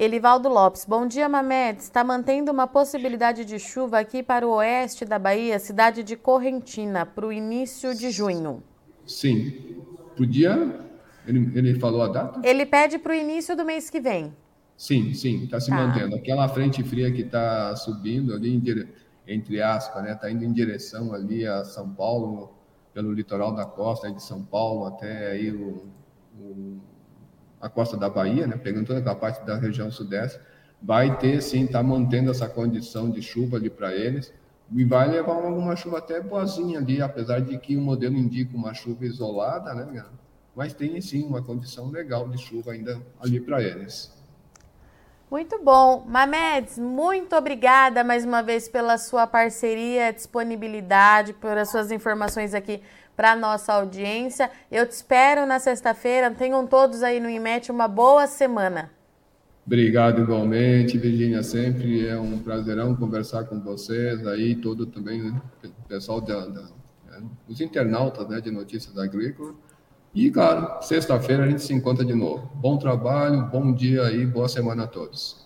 Elivaldo 0.00 0.48
Lopes, 0.48 0.84
bom 0.84 1.08
dia, 1.08 1.28
Mamedes. 1.28 1.86
Está 1.86 2.04
mantendo 2.04 2.52
uma 2.52 2.68
possibilidade 2.68 3.44
de 3.44 3.58
chuva 3.58 3.98
aqui 3.98 4.22
para 4.22 4.46
o 4.46 4.52
oeste 4.52 5.04
da 5.04 5.18
Bahia, 5.18 5.58
cidade 5.58 6.04
de 6.04 6.14
Correntina, 6.14 7.04
para 7.04 7.26
o 7.26 7.32
início 7.32 7.92
de 7.96 8.12
junho. 8.12 8.62
Sim. 9.04 9.82
Podia. 10.16 10.86
Ele, 11.26 11.50
ele 11.52 11.80
falou 11.80 12.02
a 12.02 12.06
data? 12.06 12.40
Ele 12.44 12.64
pede 12.64 12.96
para 12.96 13.10
o 13.10 13.14
início 13.16 13.56
do 13.56 13.64
mês 13.64 13.90
que 13.90 13.98
vem. 13.98 14.32
Sim, 14.76 15.12
sim, 15.14 15.42
está 15.42 15.58
se 15.58 15.68
tá. 15.68 15.74
mantendo. 15.74 16.14
Aquela 16.14 16.46
frente 16.46 16.80
fria 16.84 17.10
que 17.10 17.22
está 17.22 17.74
subindo 17.74 18.32
ali, 18.34 18.56
dire... 18.60 18.88
entre 19.26 19.60
aspas, 19.60 20.04
né? 20.04 20.12
Está 20.12 20.30
indo 20.30 20.44
em 20.44 20.52
direção 20.52 21.12
ali 21.12 21.44
a 21.44 21.64
São 21.64 21.92
Paulo, 21.92 22.54
pelo 22.94 23.12
litoral 23.12 23.52
da 23.52 23.66
costa 23.66 24.12
de 24.12 24.22
São 24.22 24.44
Paulo 24.44 24.86
até 24.86 25.32
aí 25.32 25.50
o, 25.50 25.88
o 26.38 26.78
a 27.60 27.68
costa 27.68 27.96
da 27.96 28.08
Bahia, 28.08 28.46
né, 28.46 28.56
pegando 28.56 28.86
toda 28.86 28.98
aquela 28.98 29.14
parte 29.14 29.44
da 29.44 29.56
região 29.56 29.90
sudeste, 29.90 30.40
vai 30.80 31.18
ter 31.18 31.42
sim, 31.42 31.64
está 31.64 31.82
mantendo 31.82 32.30
essa 32.30 32.48
condição 32.48 33.10
de 33.10 33.20
chuva 33.20 33.56
ali 33.56 33.68
para 33.68 33.94
eles, 33.94 34.32
e 34.70 34.84
vai 34.84 35.08
levar 35.08 35.32
alguma 35.32 35.74
chuva 35.74 35.98
até 35.98 36.20
boazinha 36.20 36.78
ali, 36.78 37.00
apesar 37.00 37.40
de 37.40 37.56
que 37.58 37.76
o 37.76 37.80
modelo 37.80 38.16
indica 38.16 38.56
uma 38.56 38.74
chuva 38.74 39.04
isolada, 39.06 39.74
né, 39.74 40.04
mas 40.54 40.74
tem 40.74 41.00
sim 41.00 41.24
uma 41.24 41.42
condição 41.42 41.90
legal 41.90 42.28
de 42.28 42.38
chuva 42.38 42.72
ainda 42.72 43.00
ali 43.20 43.40
para 43.40 43.62
eles. 43.62 44.16
Muito 45.30 45.62
bom. 45.62 46.04
Mamedes, 46.08 46.78
muito 46.78 47.36
obrigada 47.36 48.02
mais 48.02 48.24
uma 48.24 48.42
vez 48.42 48.66
pela 48.66 48.96
sua 48.96 49.26
parceria, 49.26 50.10
disponibilidade, 50.10 51.34
pelas 51.34 51.70
suas 51.70 51.90
informações 51.90 52.54
aqui 52.54 52.82
para 53.18 53.34
nossa 53.34 53.72
audiência. 53.72 54.48
Eu 54.70 54.86
te 54.86 54.92
espero 54.92 55.44
na 55.44 55.58
sexta-feira. 55.58 56.30
Tenham 56.30 56.64
todos 56.68 57.02
aí 57.02 57.18
no 57.18 57.28
IMET 57.28 57.68
uma 57.68 57.88
boa 57.88 58.28
semana. 58.28 58.92
Obrigado 59.66 60.22
igualmente, 60.22 60.96
Virginia. 60.96 61.42
Sempre 61.42 62.06
é 62.06 62.16
um 62.16 62.38
prazerão 62.38 62.94
conversar 62.94 63.42
com 63.46 63.60
vocês 63.60 64.24
aí, 64.24 64.54
todo 64.54 64.86
também 64.86 65.20
né, 65.20 65.42
o 65.64 65.88
pessoal 65.88 66.20
da, 66.20 66.46
da 66.46 66.62
né, 66.62 67.24
os 67.48 67.60
internautas 67.60 68.28
né, 68.28 68.40
de 68.40 68.52
notícias 68.52 68.96
agrícolas. 68.96 69.56
E, 70.14 70.30
claro, 70.30 70.80
sexta-feira 70.80 71.42
a 71.42 71.48
gente 71.48 71.62
se 71.62 71.74
encontra 71.74 72.04
de 72.04 72.14
novo. 72.14 72.48
Bom 72.54 72.78
trabalho, 72.78 73.46
bom 73.46 73.72
dia 73.72 74.04
aí, 74.04 74.24
boa 74.24 74.48
semana 74.48 74.84
a 74.84 74.86
todos. 74.86 75.44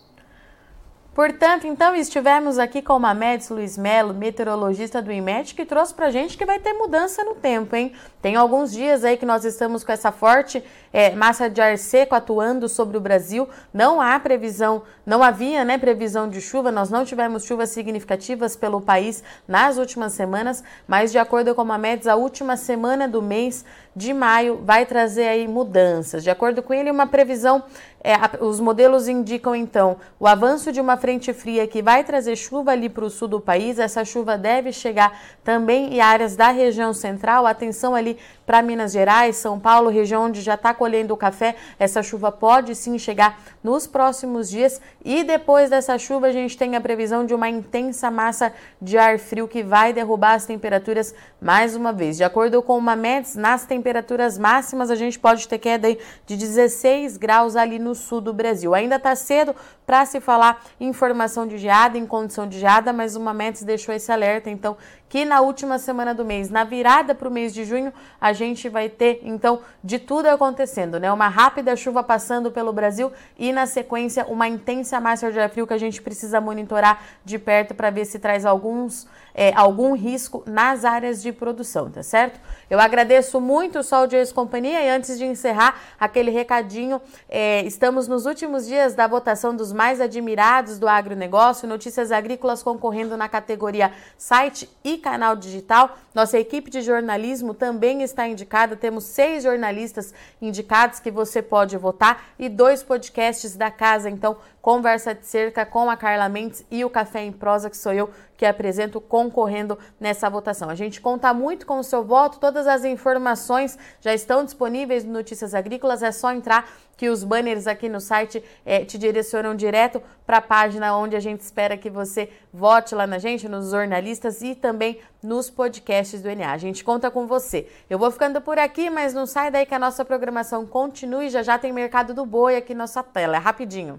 Portanto, 1.14 1.66
então, 1.66 1.94
estivemos 1.94 2.58
aqui 2.58 2.80
com 2.80 2.94
o 2.94 2.98
Mamedes 2.98 3.50
Luiz 3.50 3.76
Melo, 3.76 4.14
meteorologista 4.14 5.02
do 5.02 5.12
IMET, 5.12 5.54
que 5.54 5.66
trouxe 5.66 5.92
para 5.92 6.06
a 6.06 6.10
gente 6.10 6.38
que 6.38 6.46
vai 6.46 6.58
ter 6.58 6.72
mudança 6.72 7.22
no 7.22 7.34
tempo, 7.34 7.76
hein? 7.76 7.92
Tem 8.22 8.34
alguns 8.34 8.72
dias 8.72 9.04
aí 9.04 9.18
que 9.18 9.26
nós 9.26 9.44
estamos 9.44 9.84
com 9.84 9.92
essa 9.92 10.10
forte 10.10 10.64
é, 10.90 11.10
massa 11.10 11.50
de 11.50 11.60
ar 11.60 11.76
seco 11.76 12.14
atuando 12.14 12.66
sobre 12.66 12.96
o 12.96 13.00
Brasil. 13.00 13.46
Não 13.74 14.00
há 14.00 14.18
previsão, 14.18 14.84
não 15.04 15.22
havia 15.22 15.66
né, 15.66 15.76
previsão 15.76 16.30
de 16.30 16.40
chuva, 16.40 16.72
nós 16.72 16.88
não 16.88 17.04
tivemos 17.04 17.44
chuvas 17.44 17.68
significativas 17.68 18.56
pelo 18.56 18.80
país 18.80 19.22
nas 19.46 19.76
últimas 19.76 20.14
semanas, 20.14 20.64
mas 20.88 21.12
de 21.12 21.18
acordo 21.18 21.54
com 21.54 21.60
o 21.60 21.66
Mamedes, 21.66 22.06
a 22.06 22.16
última 22.16 22.56
semana 22.56 23.06
do 23.06 23.20
mês 23.20 23.66
de 23.94 24.14
maio 24.14 24.62
vai 24.64 24.86
trazer 24.86 25.28
aí 25.28 25.46
mudanças. 25.46 26.22
De 26.22 26.30
acordo 26.30 26.62
com 26.62 26.72
ele, 26.72 26.90
uma 26.90 27.06
previsão 27.06 27.64
é, 28.04 28.14
os 28.44 28.58
modelos 28.58 29.06
indicam 29.06 29.54
então 29.54 29.96
o 30.18 30.26
avanço 30.26 30.72
de 30.72 30.80
uma 30.80 30.96
frente 30.96 31.32
fria 31.32 31.68
que 31.68 31.80
vai 31.80 32.02
trazer 32.02 32.34
chuva 32.34 32.72
ali 32.72 32.88
para 32.88 33.04
o 33.04 33.10
sul 33.10 33.28
do 33.28 33.40
país. 33.40 33.78
Essa 33.78 34.04
chuva 34.04 34.36
deve 34.36 34.72
chegar 34.72 35.20
também 35.44 35.94
em 35.94 36.00
áreas 36.00 36.34
da 36.34 36.48
região 36.48 36.92
central. 36.92 37.46
Atenção 37.46 37.94
ali 37.94 38.18
para 38.44 38.62
Minas 38.62 38.92
Gerais, 38.92 39.36
São 39.36 39.58
Paulo, 39.58 39.88
região 39.88 40.24
onde 40.24 40.40
já 40.40 40.54
está 40.54 40.74
colhendo 40.74 41.14
o 41.14 41.16
café. 41.16 41.56
Essa 41.78 42.02
chuva 42.02 42.32
pode 42.32 42.74
sim 42.74 42.98
chegar 42.98 43.40
nos 43.62 43.86
próximos 43.86 44.48
dias. 44.48 44.80
E 45.04 45.24
depois 45.24 45.70
dessa 45.70 45.98
chuva, 45.98 46.28
a 46.28 46.32
gente 46.32 46.56
tem 46.56 46.76
a 46.76 46.80
previsão 46.80 47.24
de 47.24 47.34
uma 47.34 47.48
intensa 47.48 48.10
massa 48.10 48.52
de 48.80 48.98
ar 48.98 49.18
frio 49.18 49.48
que 49.48 49.62
vai 49.62 49.92
derrubar 49.92 50.34
as 50.34 50.46
temperaturas 50.46 51.14
mais 51.40 51.76
uma 51.76 51.92
vez. 51.92 52.16
De 52.16 52.24
acordo 52.24 52.62
com 52.62 52.78
o 52.78 52.82
Mamedes, 52.82 53.36
nas 53.36 53.64
temperaturas 53.64 54.38
máximas, 54.38 54.90
a 54.90 54.94
gente 54.94 55.18
pode 55.18 55.46
ter 55.48 55.58
queda 55.58 55.88
de 56.26 56.36
16 56.36 57.16
graus 57.16 57.56
ali 57.56 57.78
no 57.78 57.94
sul 57.94 58.20
do 58.20 58.32
Brasil. 58.32 58.74
Ainda 58.74 58.96
está 58.96 59.14
cedo 59.14 59.54
para 59.86 60.04
se 60.06 60.20
falar 60.20 60.64
em 60.80 60.92
formação 60.92 61.46
de 61.46 61.58
geada, 61.58 61.98
em 61.98 62.06
condição 62.06 62.48
de 62.48 62.58
geada, 62.58 62.92
mas 62.92 63.16
o 63.16 63.20
Mametes 63.20 63.62
deixou 63.62 63.94
esse 63.94 64.10
alerta, 64.10 64.50
então, 64.50 64.76
que 65.12 65.26
na 65.26 65.42
última 65.42 65.78
semana 65.78 66.14
do 66.14 66.24
mês, 66.24 66.48
na 66.48 66.64
virada 66.64 67.14
para 67.14 67.28
o 67.28 67.30
mês 67.30 67.52
de 67.52 67.66
junho, 67.66 67.92
a 68.18 68.32
gente 68.32 68.66
vai 68.70 68.88
ter, 68.88 69.20
então, 69.24 69.60
de 69.84 69.98
tudo 69.98 70.24
acontecendo, 70.24 70.98
né? 70.98 71.12
Uma 71.12 71.28
rápida 71.28 71.76
chuva 71.76 72.02
passando 72.02 72.50
pelo 72.50 72.72
Brasil 72.72 73.12
e, 73.38 73.52
na 73.52 73.66
sequência, 73.66 74.24
uma 74.24 74.48
intensa 74.48 74.98
massa 75.02 75.30
de 75.30 75.38
ar 75.38 75.50
frio 75.50 75.66
que 75.66 75.74
a 75.74 75.78
gente 75.78 76.00
precisa 76.00 76.40
monitorar 76.40 77.02
de 77.26 77.38
perto 77.38 77.74
para 77.74 77.90
ver 77.90 78.06
se 78.06 78.18
traz 78.18 78.46
alguns, 78.46 79.06
é, 79.34 79.52
algum 79.54 79.92
risco 79.92 80.44
nas 80.46 80.82
áreas 80.82 81.20
de 81.20 81.30
produção, 81.30 81.90
tá 81.90 82.02
certo? 82.02 82.40
Eu 82.70 82.80
agradeço 82.80 83.38
muito 83.38 83.80
o 83.80 83.82
Sol 83.82 84.06
de 84.06 84.16
Ex-Companhia 84.16 84.82
e 84.82 84.88
antes 84.88 85.18
de 85.18 85.26
encerrar, 85.26 85.78
aquele 86.00 86.30
recadinho, 86.30 87.02
é, 87.28 87.60
estamos 87.66 88.08
nos 88.08 88.24
últimos 88.24 88.66
dias 88.66 88.94
da 88.94 89.06
votação 89.06 89.54
dos 89.54 89.74
mais 89.74 90.00
admirados 90.00 90.78
do 90.78 90.88
agronegócio, 90.88 91.68
notícias 91.68 92.10
agrícolas 92.10 92.62
concorrendo 92.62 93.14
na 93.14 93.28
categoria 93.28 93.92
site 94.16 94.66
e 94.82 95.01
canal 95.02 95.36
digital. 95.36 95.98
Nossa 96.14 96.38
equipe 96.38 96.70
de 96.70 96.80
jornalismo 96.80 97.52
também 97.52 98.02
está 98.02 98.26
indicada. 98.26 98.74
Temos 98.74 99.04
seis 99.04 99.42
jornalistas 99.42 100.14
indicados 100.40 100.98
que 100.98 101.10
você 101.10 101.42
pode 101.42 101.76
votar 101.76 102.28
e 102.38 102.48
dois 102.48 102.82
podcasts 102.82 103.54
da 103.54 103.70
casa. 103.70 104.08
Então, 104.08 104.38
Conversa 104.62 105.12
de 105.12 105.26
Cerca 105.26 105.66
com 105.66 105.90
a 105.90 105.96
Carla 105.96 106.28
Mendes 106.28 106.64
e 106.70 106.84
o 106.84 106.88
Café 106.88 107.24
em 107.24 107.32
Prosa, 107.32 107.68
que 107.68 107.76
sou 107.76 107.92
eu 107.92 108.08
que 108.36 108.46
apresento 108.46 109.00
concorrendo 109.00 109.76
nessa 109.98 110.30
votação. 110.30 110.70
A 110.70 110.76
gente 110.76 111.00
conta 111.00 111.34
muito 111.34 111.66
com 111.66 111.80
o 111.80 111.84
seu 111.84 112.04
voto, 112.04 112.38
todas 112.38 112.68
as 112.68 112.84
informações 112.84 113.76
já 114.00 114.14
estão 114.14 114.44
disponíveis 114.44 115.04
no 115.04 115.12
Notícias 115.12 115.52
Agrícolas, 115.52 116.00
é 116.00 116.12
só 116.12 116.32
entrar 116.32 116.70
que 116.96 117.08
os 117.08 117.24
banners 117.24 117.66
aqui 117.66 117.88
no 117.88 118.00
site 118.00 118.42
é, 118.64 118.84
te 118.84 118.96
direcionam 118.98 119.56
direto 119.56 120.00
para 120.24 120.36
a 120.36 120.40
página 120.40 120.96
onde 120.96 121.16
a 121.16 121.20
gente 121.20 121.40
espera 121.40 121.76
que 121.76 121.90
você 121.90 122.28
vote 122.52 122.94
lá 122.94 123.04
na 123.04 123.18
gente, 123.18 123.48
nos 123.48 123.72
jornalistas 123.72 124.42
e 124.42 124.54
também 124.54 125.00
nos 125.20 125.50
podcasts 125.50 126.22
do 126.22 126.32
NA. 126.32 126.52
A 126.52 126.58
gente 126.58 126.84
conta 126.84 127.10
com 127.10 127.26
você. 127.26 127.66
Eu 127.90 127.98
vou 127.98 128.12
ficando 128.12 128.40
por 128.40 128.60
aqui, 128.60 128.88
mas 128.90 129.12
não 129.12 129.26
sai 129.26 129.50
daí 129.50 129.66
que 129.66 129.74
a 129.74 129.78
nossa 129.80 130.04
programação 130.04 130.64
continue. 130.64 131.30
Já 131.30 131.42
já 131.42 131.58
tem 131.58 131.72
Mercado 131.72 132.14
do 132.14 132.24
Boi 132.24 132.56
aqui 132.56 132.74
na 132.74 132.84
nossa 132.84 133.02
tela. 133.02 133.36
É 133.36 133.40
rapidinho. 133.40 133.98